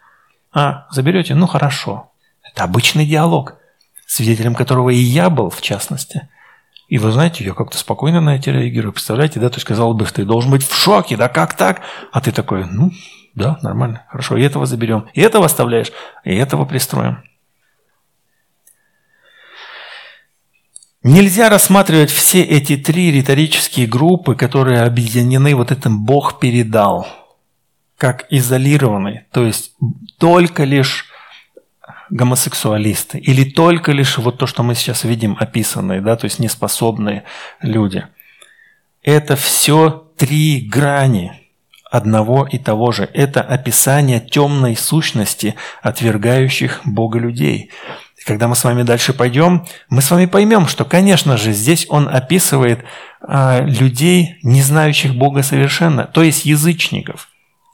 [0.53, 1.37] А, заберете?
[1.37, 2.11] Ну хорошо.
[2.43, 3.55] Это обычный диалог,
[4.05, 6.29] свидетелем которого и я был, в частности.
[6.89, 8.93] И вы знаете, я как-то спокойно на эти реагирую.
[8.93, 11.83] Представляете, да, то есть казалось бы, ты должен быть в шоке, да как так?
[12.11, 12.91] А ты такой, ну,
[13.37, 15.93] да, нормально, хорошо, и этого заберем, и этого оставляешь,
[16.25, 17.23] и этого пристроим.
[21.05, 27.09] Нельзя рассматривать все эти три риторические группы, которые объединены вот этим «Бог передал»,
[27.97, 29.75] как изолированные, то есть
[30.19, 31.07] только лишь
[32.11, 37.25] гомосексуалисты или только лишь вот то, что мы сейчас видим описанные, да, то есть неспособные
[37.61, 38.07] люди.
[39.03, 41.33] Это все три грани
[41.91, 43.09] одного и того же.
[43.13, 47.71] Это описание темной сущности, отвергающих Бога людей.
[48.23, 51.87] И когда мы с вами дальше пойдем, мы с вами поймем, что, конечно же, здесь
[51.89, 52.85] он описывает
[53.21, 57.29] а, людей, не знающих Бога совершенно, то есть язычников.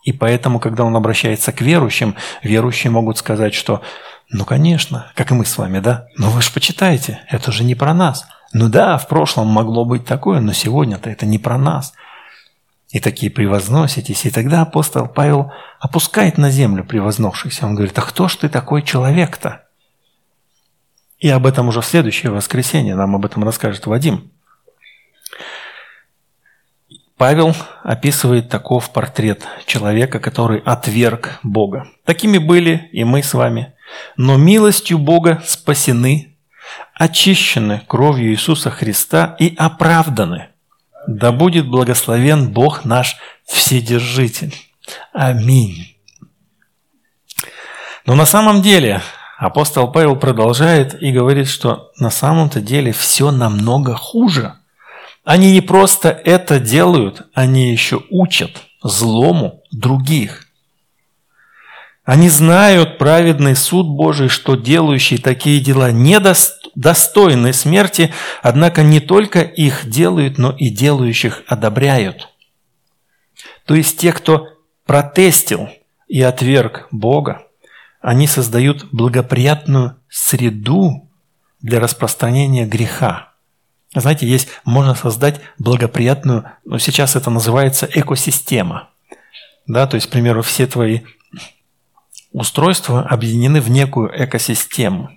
[0.05, 3.83] И поэтому, когда он обращается к верующим, верующие могут сказать, что
[4.31, 6.07] ну, конечно, как и мы с вами, да?
[6.17, 8.27] Но вы же почитаете, это же не про нас.
[8.55, 11.93] Ну да, в прошлом могло быть такое, но сегодня-то это не про нас.
[12.91, 14.25] И такие превозноситесь.
[14.25, 17.67] И тогда апостол Павел опускает на землю превозносшихся.
[17.67, 19.68] Он говорит, а кто ж ты такой человек-то?
[21.19, 24.31] И об этом уже в следующее воскресенье нам об этом расскажет Вадим.
[27.17, 31.89] Павел описывает таков портрет человека, который отверг Бога.
[32.05, 33.75] Такими были и мы с вами.
[34.17, 36.37] Но милостью Бога спасены,
[36.95, 40.51] очищены кровью Иисуса Христа и оправданы.
[41.09, 44.55] Да будет благословен Бог наш Вседержитель.
[45.13, 45.97] Аминь.
[48.07, 49.03] Но на самом деле
[49.39, 54.55] апостол Павел продолжает и говорит, что на самом-то деле все намного хуже.
[55.25, 60.47] Они не просто это делают, они еще учат злому других.
[62.05, 69.89] Они знают праведный суд Божий, что делающие такие дела недостойны смерти, однако не только их
[69.89, 72.31] делают, но и делающих одобряют.
[73.67, 74.49] То есть те, кто
[74.87, 75.69] протестил
[76.07, 77.43] и отверг Бога,
[78.09, 81.11] они создают благоприятную среду
[81.61, 83.35] для распространения греха.
[83.95, 88.89] Знаете, есть, можно создать благоприятную, ну сейчас это называется экосистема.
[89.67, 91.01] Да, то есть, к примеру, все твои
[92.33, 95.11] устройства объединены в некую экосистему.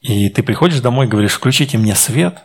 [0.00, 2.44] И ты приходишь домой и говоришь, включите мне свет,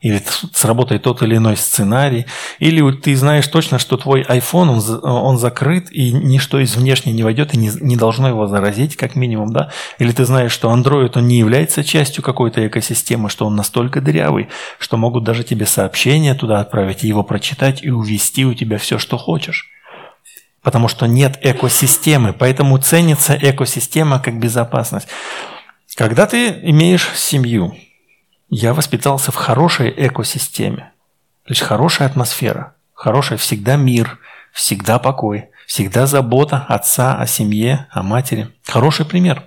[0.00, 0.22] или
[0.52, 2.26] сработает тот или иной сценарий,
[2.58, 7.22] или ты знаешь точно, что твой iPhone, он, он закрыт, и ничто из внешней не
[7.22, 9.70] войдет, и не, не должно его заразить, как минимум, да?
[9.98, 14.48] Или ты знаешь, что Android, он не является частью какой-то экосистемы, что он настолько дырявый,
[14.78, 19.16] что могут даже тебе сообщения туда отправить, его прочитать, и увести у тебя все, что
[19.18, 19.70] хочешь
[20.62, 25.06] потому что нет экосистемы, поэтому ценится экосистема как безопасность.
[25.94, 27.72] Когда ты имеешь семью,
[28.48, 30.92] я воспитался в хорошей экосистеме,
[31.44, 34.18] то есть хорошая атмосфера, хорошая всегда мир,
[34.52, 38.48] всегда покой, всегда забота отца о семье, о матери.
[38.64, 39.44] Хороший пример.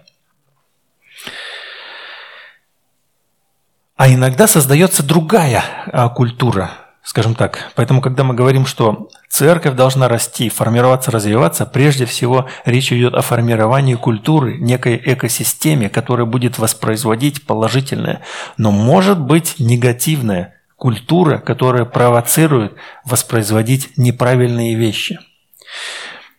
[3.96, 6.72] А иногда создается другая а, культура,
[7.10, 7.72] скажем так.
[7.74, 13.24] Поэтому, когда мы говорим, что церковь должна расти, формироваться, развиваться, прежде всего речь идет о
[13.24, 18.22] формировании культуры, некой экосистеме, которая будет воспроизводить положительное,
[18.58, 25.18] но может быть негативная культура, которая провоцирует воспроизводить неправильные вещи.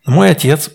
[0.07, 0.71] Мой отец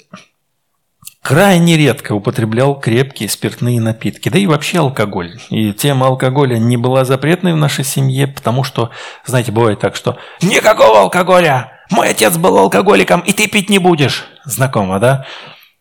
[1.26, 5.40] крайне редко употреблял крепкие спиртные напитки, да и вообще алкоголь.
[5.50, 8.92] И тема алкоголя не была запретной в нашей семье, потому что,
[9.26, 11.82] знаете, бывает так, что «Никакого алкоголя!
[11.90, 15.26] Мой отец был алкоголиком, и ты пить не будешь!» Знакомо, да?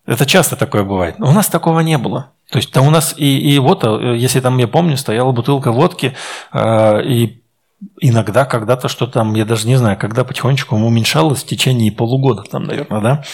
[0.07, 1.19] Это часто такое бывает.
[1.19, 2.33] Но у нас такого не было.
[2.51, 5.73] То есть там у нас и, и вот, э, если там я помню, стояла бутылка
[5.73, 6.17] водки,
[6.55, 7.43] э, и
[8.01, 12.65] иногда когда-то что там, я даже не знаю, когда потихонечку уменьшалось в течение полугода там,
[12.65, 13.25] наверное, да?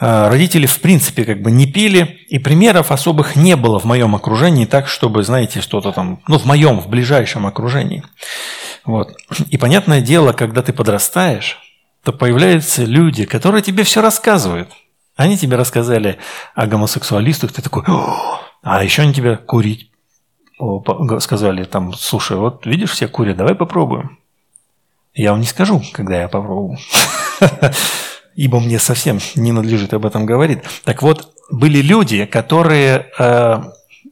[0.00, 4.14] А, родители в принципе как бы не пили, и примеров особых не было в моем
[4.14, 8.02] окружении, так, чтобы, знаете, что-то там, ну, в моем, в ближайшем окружении.
[8.84, 9.14] Вот.
[9.50, 11.58] И понятное дело, когда ты подрастаешь,
[12.02, 14.70] то появляются люди, которые тебе все рассказывают.
[15.16, 16.16] Они тебе рассказали
[16.54, 17.84] о гомосексуалистах, ты такой,
[18.62, 19.90] а еще они тебе курить
[21.20, 24.18] сказали, там, слушай, вот видишь, все курят, давай попробуем.
[25.14, 26.78] Я вам не скажу, когда я попробую.
[28.40, 30.60] ибо мне совсем не надлежит об этом говорить.
[30.84, 33.62] Так вот, были люди, которые э,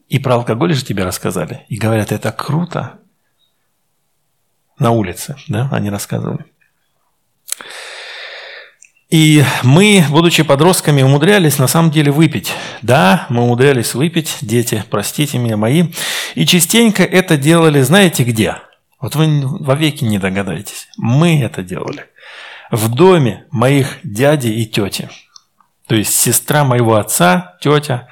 [0.07, 2.99] и про алкоголь же тебе рассказали, и говорят, это круто.
[4.77, 6.45] На улице, да, они рассказывали.
[9.09, 12.53] И мы, будучи подростками, умудрялись на самом деле выпить.
[12.83, 15.85] Да, мы умудрялись выпить, дети, простите меня, мои.
[16.35, 18.57] И частенько это делали, знаете где?
[19.01, 20.87] Вот вы вовеки не догадаетесь.
[20.97, 22.05] Мы это делали
[22.71, 25.09] в доме моих дяди и тети.
[25.87, 28.07] То есть сестра моего отца, тетя,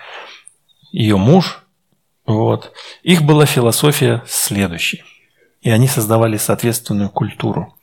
[0.92, 1.64] ее муж.
[2.26, 2.74] Вот.
[3.04, 5.04] Их была философия следующей.
[5.62, 7.76] И они создавали соответственную культуру.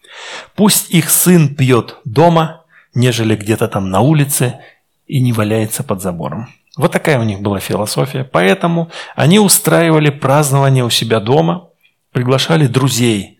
[0.54, 2.64] Пусть их сын пьет дома,
[2.94, 4.60] нежели где-то там на улице
[5.06, 6.48] и не валяется под забором.
[6.76, 8.24] Вот такая у них была философия.
[8.24, 11.68] Поэтому они устраивали празднование у себя дома,
[12.12, 13.38] приглашали друзей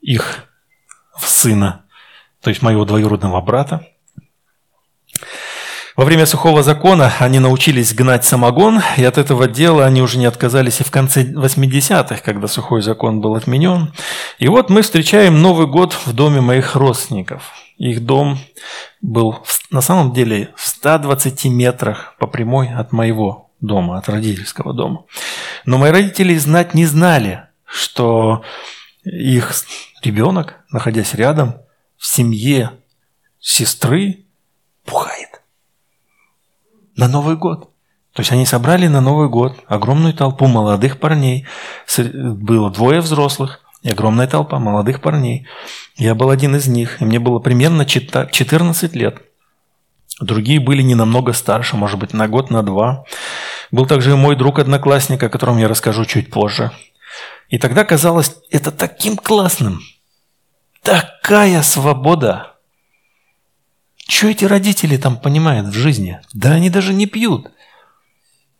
[0.00, 0.48] их
[1.18, 1.83] сына,
[2.44, 3.86] то есть моего двоюродного брата.
[5.96, 10.26] Во время сухого закона они научились гнать самогон, и от этого дела они уже не
[10.26, 13.94] отказались и в конце 80-х, когда сухой закон был отменен.
[14.38, 17.52] И вот мы встречаем Новый год в доме моих родственников.
[17.78, 18.38] Их дом
[19.00, 19.38] был
[19.70, 25.04] на самом деле в 120 метрах по прямой от моего дома, от родительского дома.
[25.64, 28.42] Но мои родители знать не знали, что
[29.04, 29.52] их
[30.02, 31.63] ребенок, находясь рядом,
[31.96, 32.72] в семье
[33.40, 34.24] сестры,
[34.84, 35.42] пухает
[36.96, 37.70] на Новый год.
[38.12, 41.46] То есть они собрали на Новый год огромную толпу молодых парней.
[41.98, 45.46] Было двое взрослых и огромная толпа молодых парней.
[45.96, 49.22] Я был один из них, и мне было примерно 14 лет.
[50.20, 53.04] Другие были не намного старше, может быть, на год, на два.
[53.72, 56.70] Был также и мой друг-одноклассник, о котором я расскажу чуть позже.
[57.48, 59.80] И тогда казалось это таким классным.
[60.84, 62.56] Такая свобода.
[64.06, 66.20] Что эти родители там понимают в жизни?
[66.34, 67.50] Да они даже не пьют.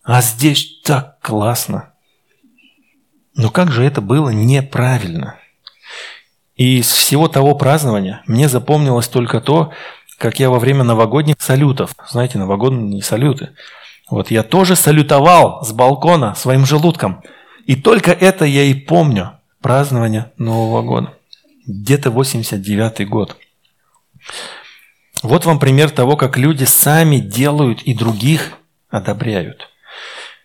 [0.03, 1.93] А здесь так классно.
[3.37, 5.37] Но как же это было неправильно?
[6.57, 9.75] И из всего того празднования мне запомнилось только то,
[10.17, 13.51] как я во время новогодних салютов, знаете, новогодние салюты,
[14.09, 17.23] вот я тоже салютовал с балкона своим желудком.
[17.67, 21.13] И только это я и помню, празднование Нового года.
[21.67, 23.37] Где-то 89 год.
[25.23, 28.53] Вот вам пример того, как люди сами делают и других
[28.91, 29.69] одобряют.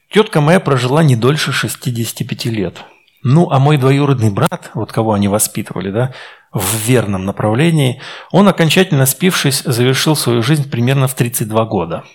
[0.09, 2.78] Тетка моя прожила не дольше 65 лет.
[3.22, 6.13] Ну, а мой двоюродный брат, вот кого они воспитывали, да,
[6.53, 8.01] в верном направлении,
[8.32, 12.05] он, окончательно спившись, завершил свою жизнь примерно в 32 года.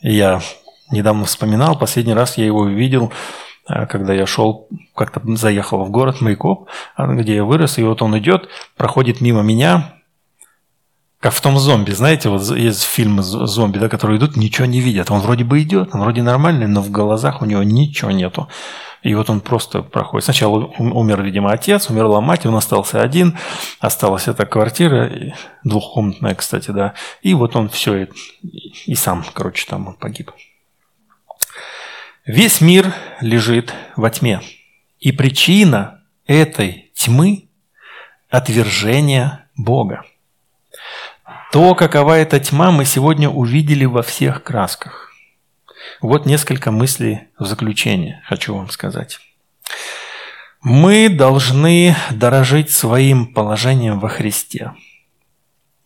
[0.00, 0.40] Я
[0.90, 3.12] недавно вспоминал, последний раз я его увидел, э,
[3.66, 8.48] когда я шел, как-то заехал в город Майкоп, где я вырос, и вот он идет,
[8.76, 9.94] проходит мимо меня,
[11.24, 15.10] как в том зомби, знаете, вот есть фильмы зомби, да, которые идут, ничего не видят.
[15.10, 18.50] Он вроде бы идет, он вроде нормальный, но в глазах у него ничего нету.
[19.02, 20.24] И вот он просто проходит.
[20.24, 23.38] Сначала умер, видимо, отец, умерла мать, он остался один,
[23.80, 25.10] осталась эта квартира,
[25.62, 26.92] двухкомнатная, кстати, да.
[27.22, 28.08] И вот он все, и,
[28.84, 30.30] и сам, короче, там он погиб.
[32.26, 34.40] Весь мир лежит во тьме.
[34.98, 37.50] И причина этой тьмы–
[38.30, 40.04] отвержение Бога.
[41.52, 45.12] То, какова эта тьма, мы сегодня увидели во всех красках.
[46.00, 49.18] Вот несколько мыслей в заключение хочу вам сказать.
[50.62, 54.72] Мы должны дорожить своим положением во Христе.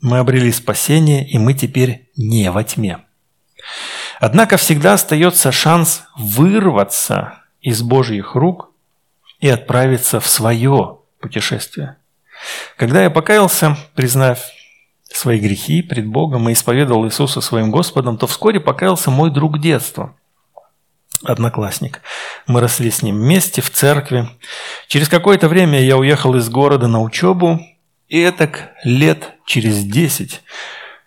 [0.00, 2.98] Мы обрели спасение, и мы теперь не во тьме.
[4.20, 8.70] Однако всегда остается шанс вырваться из Божьих рук
[9.40, 11.96] и отправиться в свое путешествие.
[12.76, 14.40] Когда я покаялся, признав
[15.04, 20.14] свои грехи пред Богом и исповедовал Иисуса своим Господом, то вскоре покаялся мой друг детства,
[21.24, 22.02] одноклассник.
[22.46, 24.28] Мы росли с ним вместе в церкви.
[24.88, 27.60] Через какое-то время я уехал из города на учебу,
[28.08, 28.50] и это
[28.84, 30.42] лет через десять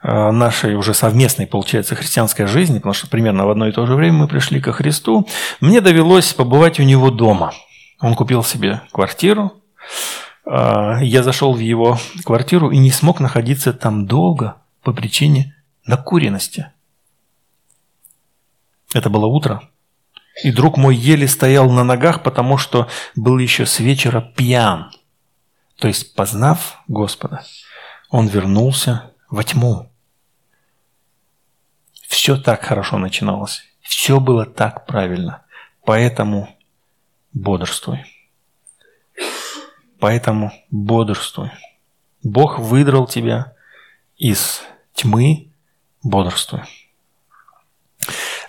[0.04, 4.14] нашей уже совместной, получается, христианской жизни, потому что примерно в одно и то же время
[4.14, 5.28] мы пришли ко Христу,
[5.60, 7.54] мне довелось побывать у него дома.
[8.00, 9.62] Он купил себе квартиру,
[10.46, 16.72] а, я зашел в его квартиру и не смог находиться там долго по причине накуренности.
[18.94, 19.62] Это было утро.
[20.44, 24.92] И друг мой еле стоял на ногах, потому что был еще с вечера пьян.
[25.78, 27.44] То есть, познав Господа,
[28.10, 29.91] он вернулся во тьму.
[32.12, 33.64] Все так хорошо начиналось.
[33.80, 35.44] Все было так правильно.
[35.86, 36.54] Поэтому
[37.32, 38.04] бодрствуй.
[39.98, 41.52] Поэтому бодрствуй.
[42.22, 43.54] Бог выдрал тебя
[44.18, 44.62] из
[44.94, 45.54] тьмы,
[46.04, 46.64] бодрствуй.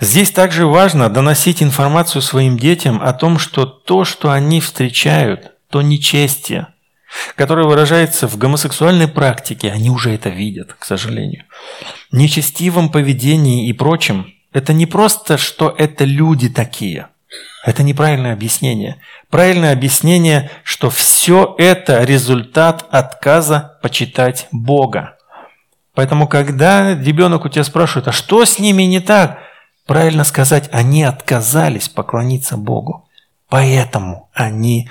[0.01, 5.83] Здесь также важно доносить информацию своим детям о том, что то, что они встречают, то
[5.83, 6.72] нечестие,
[7.37, 11.45] которое выражается в гомосексуальной практике, они уже это видят, к сожалению.
[12.11, 17.09] Нечестивом поведении и прочем, это не просто, что это люди такие.
[17.65, 19.01] Это неправильное объяснение.
[19.31, 25.17] Правильное объяснение, что все это результат отказа почитать Бога.
[25.95, 29.39] Поэтому, когда ребенок у тебя спрашивает, а что с ними не так?
[29.87, 33.09] Правильно сказать, они отказались поклониться Богу.
[33.49, 34.89] Поэтому они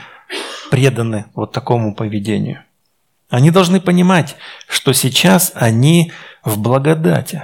[0.72, 2.64] преданы вот такому поведению.
[3.30, 4.36] Они должны понимать,
[4.68, 6.12] что сейчас они
[6.44, 7.44] в благодати.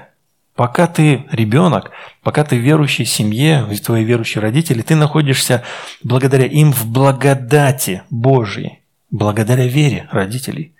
[0.55, 1.91] Пока ты ребенок,
[2.23, 5.63] пока ты в верующей семье, твои верующие родители, ты находишься
[6.03, 10.73] благодаря им в благодати Божьей, благодаря вере родителей.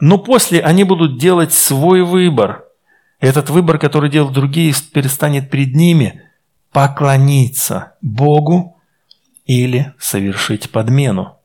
[0.00, 2.64] Но после они будут делать свой выбор.
[3.20, 6.22] Этот выбор, который делают другие, перестанет перед ними
[6.72, 8.80] поклониться Богу
[9.44, 11.38] или совершить подмену.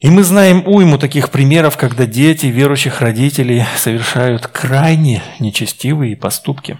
[0.00, 6.78] И мы знаем уйму таких примеров, когда дети верующих родителей совершают крайне нечестивые поступки.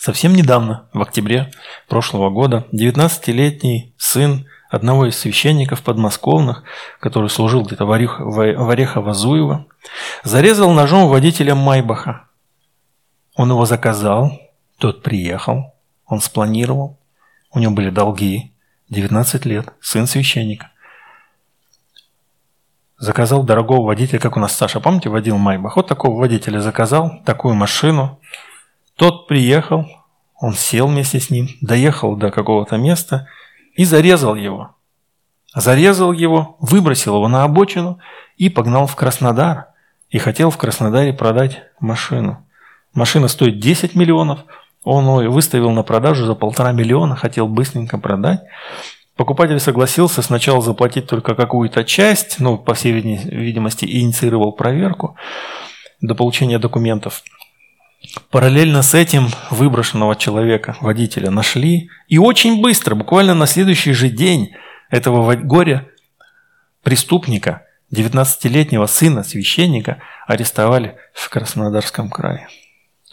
[0.00, 1.52] Совсем недавно, в октябре
[1.88, 6.64] прошлого года, 19-летний сын одного из священников подмосковных,
[6.98, 9.66] который служил где-то в Орехово-Зуево,
[10.24, 12.28] зарезал ножом водителя Майбаха.
[13.36, 14.40] Он его заказал,
[14.78, 16.98] тот приехал, он спланировал,
[17.52, 18.51] у него были долги,
[18.92, 20.72] 19 лет, сын священника
[23.02, 25.74] заказал дорогого водителя, как у нас Саша, помните, водил Майбах?
[25.74, 28.20] Вот такого водителя заказал, такую машину.
[28.94, 29.86] Тот приехал,
[30.38, 33.26] он сел вместе с ним, доехал до какого-то места
[33.74, 34.76] и зарезал его.
[35.52, 37.98] Зарезал его, выбросил его на обочину
[38.36, 39.66] и погнал в Краснодар.
[40.10, 42.46] И хотел в Краснодаре продать машину.
[42.94, 44.44] Машина стоит 10 миллионов,
[44.84, 48.40] он ее выставил на продажу за полтора миллиона, хотел быстренько продать.
[49.16, 55.16] Покупатель согласился сначала заплатить только какую-то часть, ну, по всей видимости, инициировал проверку
[56.00, 57.22] до получения документов.
[58.30, 61.88] Параллельно с этим выброшенного человека, водителя, нашли.
[62.08, 64.52] И очень быстро, буквально на следующий же день
[64.90, 65.86] этого горя
[66.82, 67.62] преступника,
[67.94, 72.48] 19-летнего сына священника, арестовали в Краснодарском крае.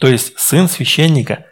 [0.00, 1.44] То есть сын священника,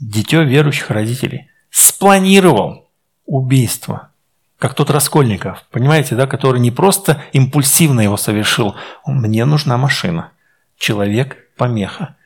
[0.00, 2.88] дитё верующих родителей, спланировал
[3.26, 4.10] убийство.
[4.58, 8.74] Как тот Раскольников, понимаете, да, который не просто импульсивно его совершил.
[9.06, 10.32] Мне нужна машина.
[10.76, 12.16] Человек– помеха.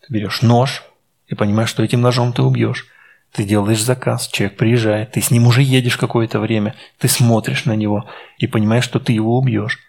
[0.00, 0.84] Ты берешь нож
[1.26, 2.86] и понимаешь, что этим ножом ты убьешь.
[3.32, 7.74] Ты делаешь заказ, человек приезжает, ты с ним уже едешь какое-то время, ты смотришь на
[7.74, 8.08] него
[8.38, 9.80] и понимаешь, что ты его убьешь.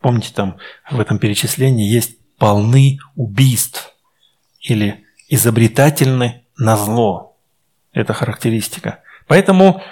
[0.00, 0.58] Помните, там
[0.90, 3.95] в этом перечислении есть полны убийств
[4.66, 7.36] или изобретательны на зло
[7.92, 9.00] эта характеристика.
[9.26, 9.82] Поэтому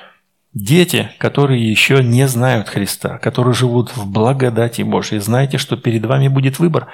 [0.53, 6.29] дети, которые еще не знают Христа, которые живут в благодати Божьей, знайте, что перед вами
[6.29, 6.89] будет выбор.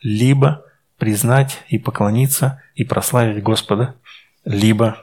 [0.00, 0.64] Либо
[0.98, 3.96] признать и поклониться и прославить Господа,
[4.44, 4.96] либо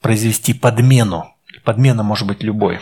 [0.00, 1.34] произвести подмену.
[1.64, 2.78] Подмена может быть любой.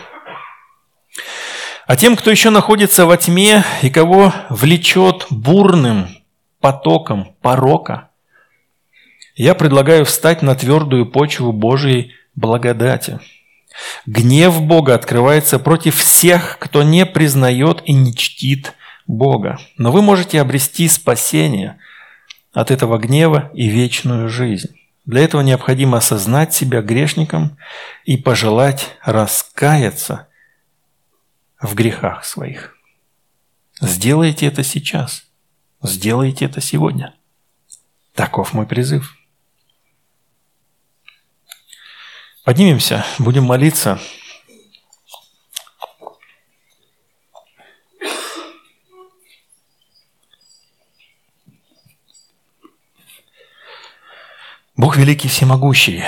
[1.87, 6.09] А тем, кто еще находится во тьме и кого влечет бурным
[6.59, 8.06] потоком порока,
[9.37, 13.19] я предлагаю встать на твердую почву Божьей благодати.
[14.07, 18.73] Гнев Бога открывается против всех, кто не признает и не чтит
[19.05, 19.59] Бога.
[19.77, 21.77] Но вы можете обрести спасение
[22.51, 24.75] от этого гнева и вечную жизнь.
[25.05, 27.57] Для этого необходимо осознать себя грешником
[28.03, 30.27] и пожелать раскаяться
[31.61, 32.75] в грехах своих.
[33.79, 35.27] Сделайте это сейчас.
[35.83, 37.13] Сделайте это сегодня.
[38.15, 39.15] Таков мой призыв.
[42.47, 43.99] Поднимемся, будем молиться.
[54.77, 56.05] Бог великий всемогущий,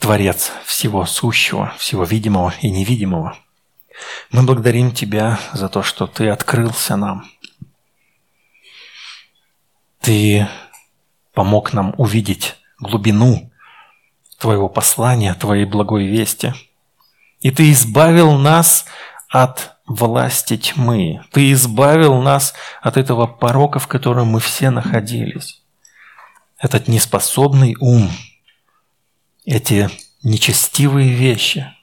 [0.00, 3.38] Творец всего сущего, всего видимого и невидимого.
[4.32, 7.24] Мы благодарим Тебя за то, что Ты открылся нам.
[10.00, 10.46] Ты
[11.32, 13.50] помог нам увидеть глубину
[14.38, 16.52] Твоего послания, Твоей благой вести.
[17.40, 18.86] И Ты избавил нас
[19.28, 21.22] от власти тьмы.
[21.32, 25.62] Ты избавил нас от этого порока, в котором мы все находились.
[26.58, 28.10] Этот неспособный ум,
[29.44, 29.90] эти
[30.22, 31.70] нечестивые вещи–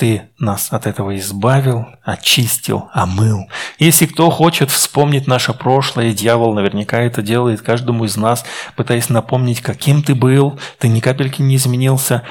[0.00, 3.50] ты нас от этого избавил, очистил, омыл.
[3.78, 8.46] Если кто хочет вспомнить наше прошлое, дьявол наверняка это делает каждому из нас,
[8.76, 12.22] пытаясь напомнить, каким ты был, ты ни капельки не изменился,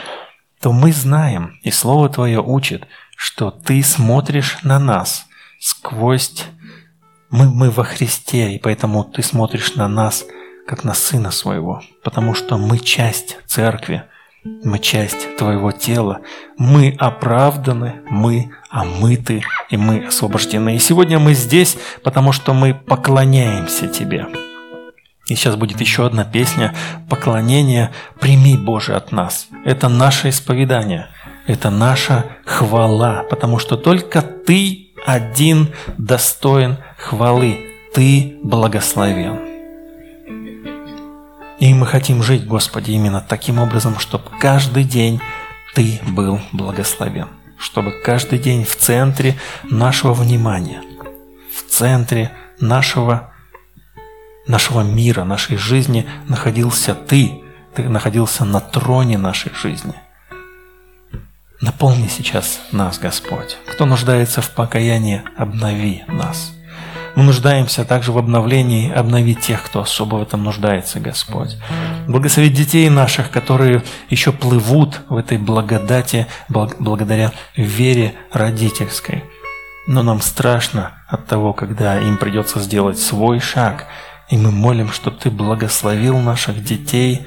[0.60, 5.28] то мы знаем, и Слово Твое учит, что ты смотришь на нас
[5.60, 6.46] сквозь...
[7.30, 10.26] Мы, мы во Христе, и поэтому ты смотришь на нас,
[10.66, 14.06] как на Сына Своего, потому что мы часть Церкви,
[14.44, 16.22] мы часть Твоего тела.
[16.58, 20.76] Мы оправданы, мы омыты, и мы освобождены.
[20.76, 24.28] И сегодня мы здесь, потому что мы поклоняемся Тебе.
[25.28, 26.74] И сейчас будет еще одна песня
[27.08, 27.92] «Поклонение.
[28.20, 29.48] Прими, Боже, от нас».
[29.64, 31.08] Это наше исповедание.
[31.46, 37.60] Это наша хвала, потому что только Ты один достоин хвалы.
[37.94, 39.49] Ты благословен.
[41.60, 45.20] И мы хотим жить, Господи, именно таким образом, чтобы каждый день
[45.76, 47.28] Ты был благословен.
[47.58, 50.82] Чтобы каждый день в центре нашего внимания,
[51.54, 52.32] в центре
[52.62, 53.34] нашего,
[54.48, 57.44] нашего мира, нашей жизни находился Ты.
[57.76, 59.96] Ты находился на троне нашей жизни.
[61.60, 63.58] Наполни сейчас нас, Господь.
[63.68, 66.54] Кто нуждается в покаянии, обнови нас.
[67.16, 71.58] Мы нуждаемся также в обновлении, обновить тех, кто особо в этом нуждается, Господь.
[72.08, 79.24] Благослови детей наших, которые еще плывут в этой благодати благодаря вере родительской.
[79.88, 83.88] Но нам страшно от того, когда им придется сделать свой шаг.
[84.30, 87.26] И мы молим, чтобы Ты благословил наших детей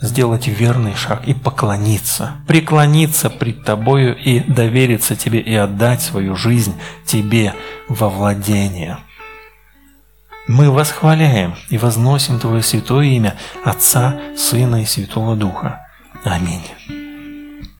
[0.00, 6.74] сделать верный шаг и поклониться, преклониться пред Тобою и довериться Тебе и отдать свою жизнь
[7.04, 7.54] Тебе
[7.88, 8.98] во владение.
[10.48, 15.86] Мы восхваляем и возносим Твое святое имя Отца, Сына и Святого Духа.
[16.24, 16.62] Аминь.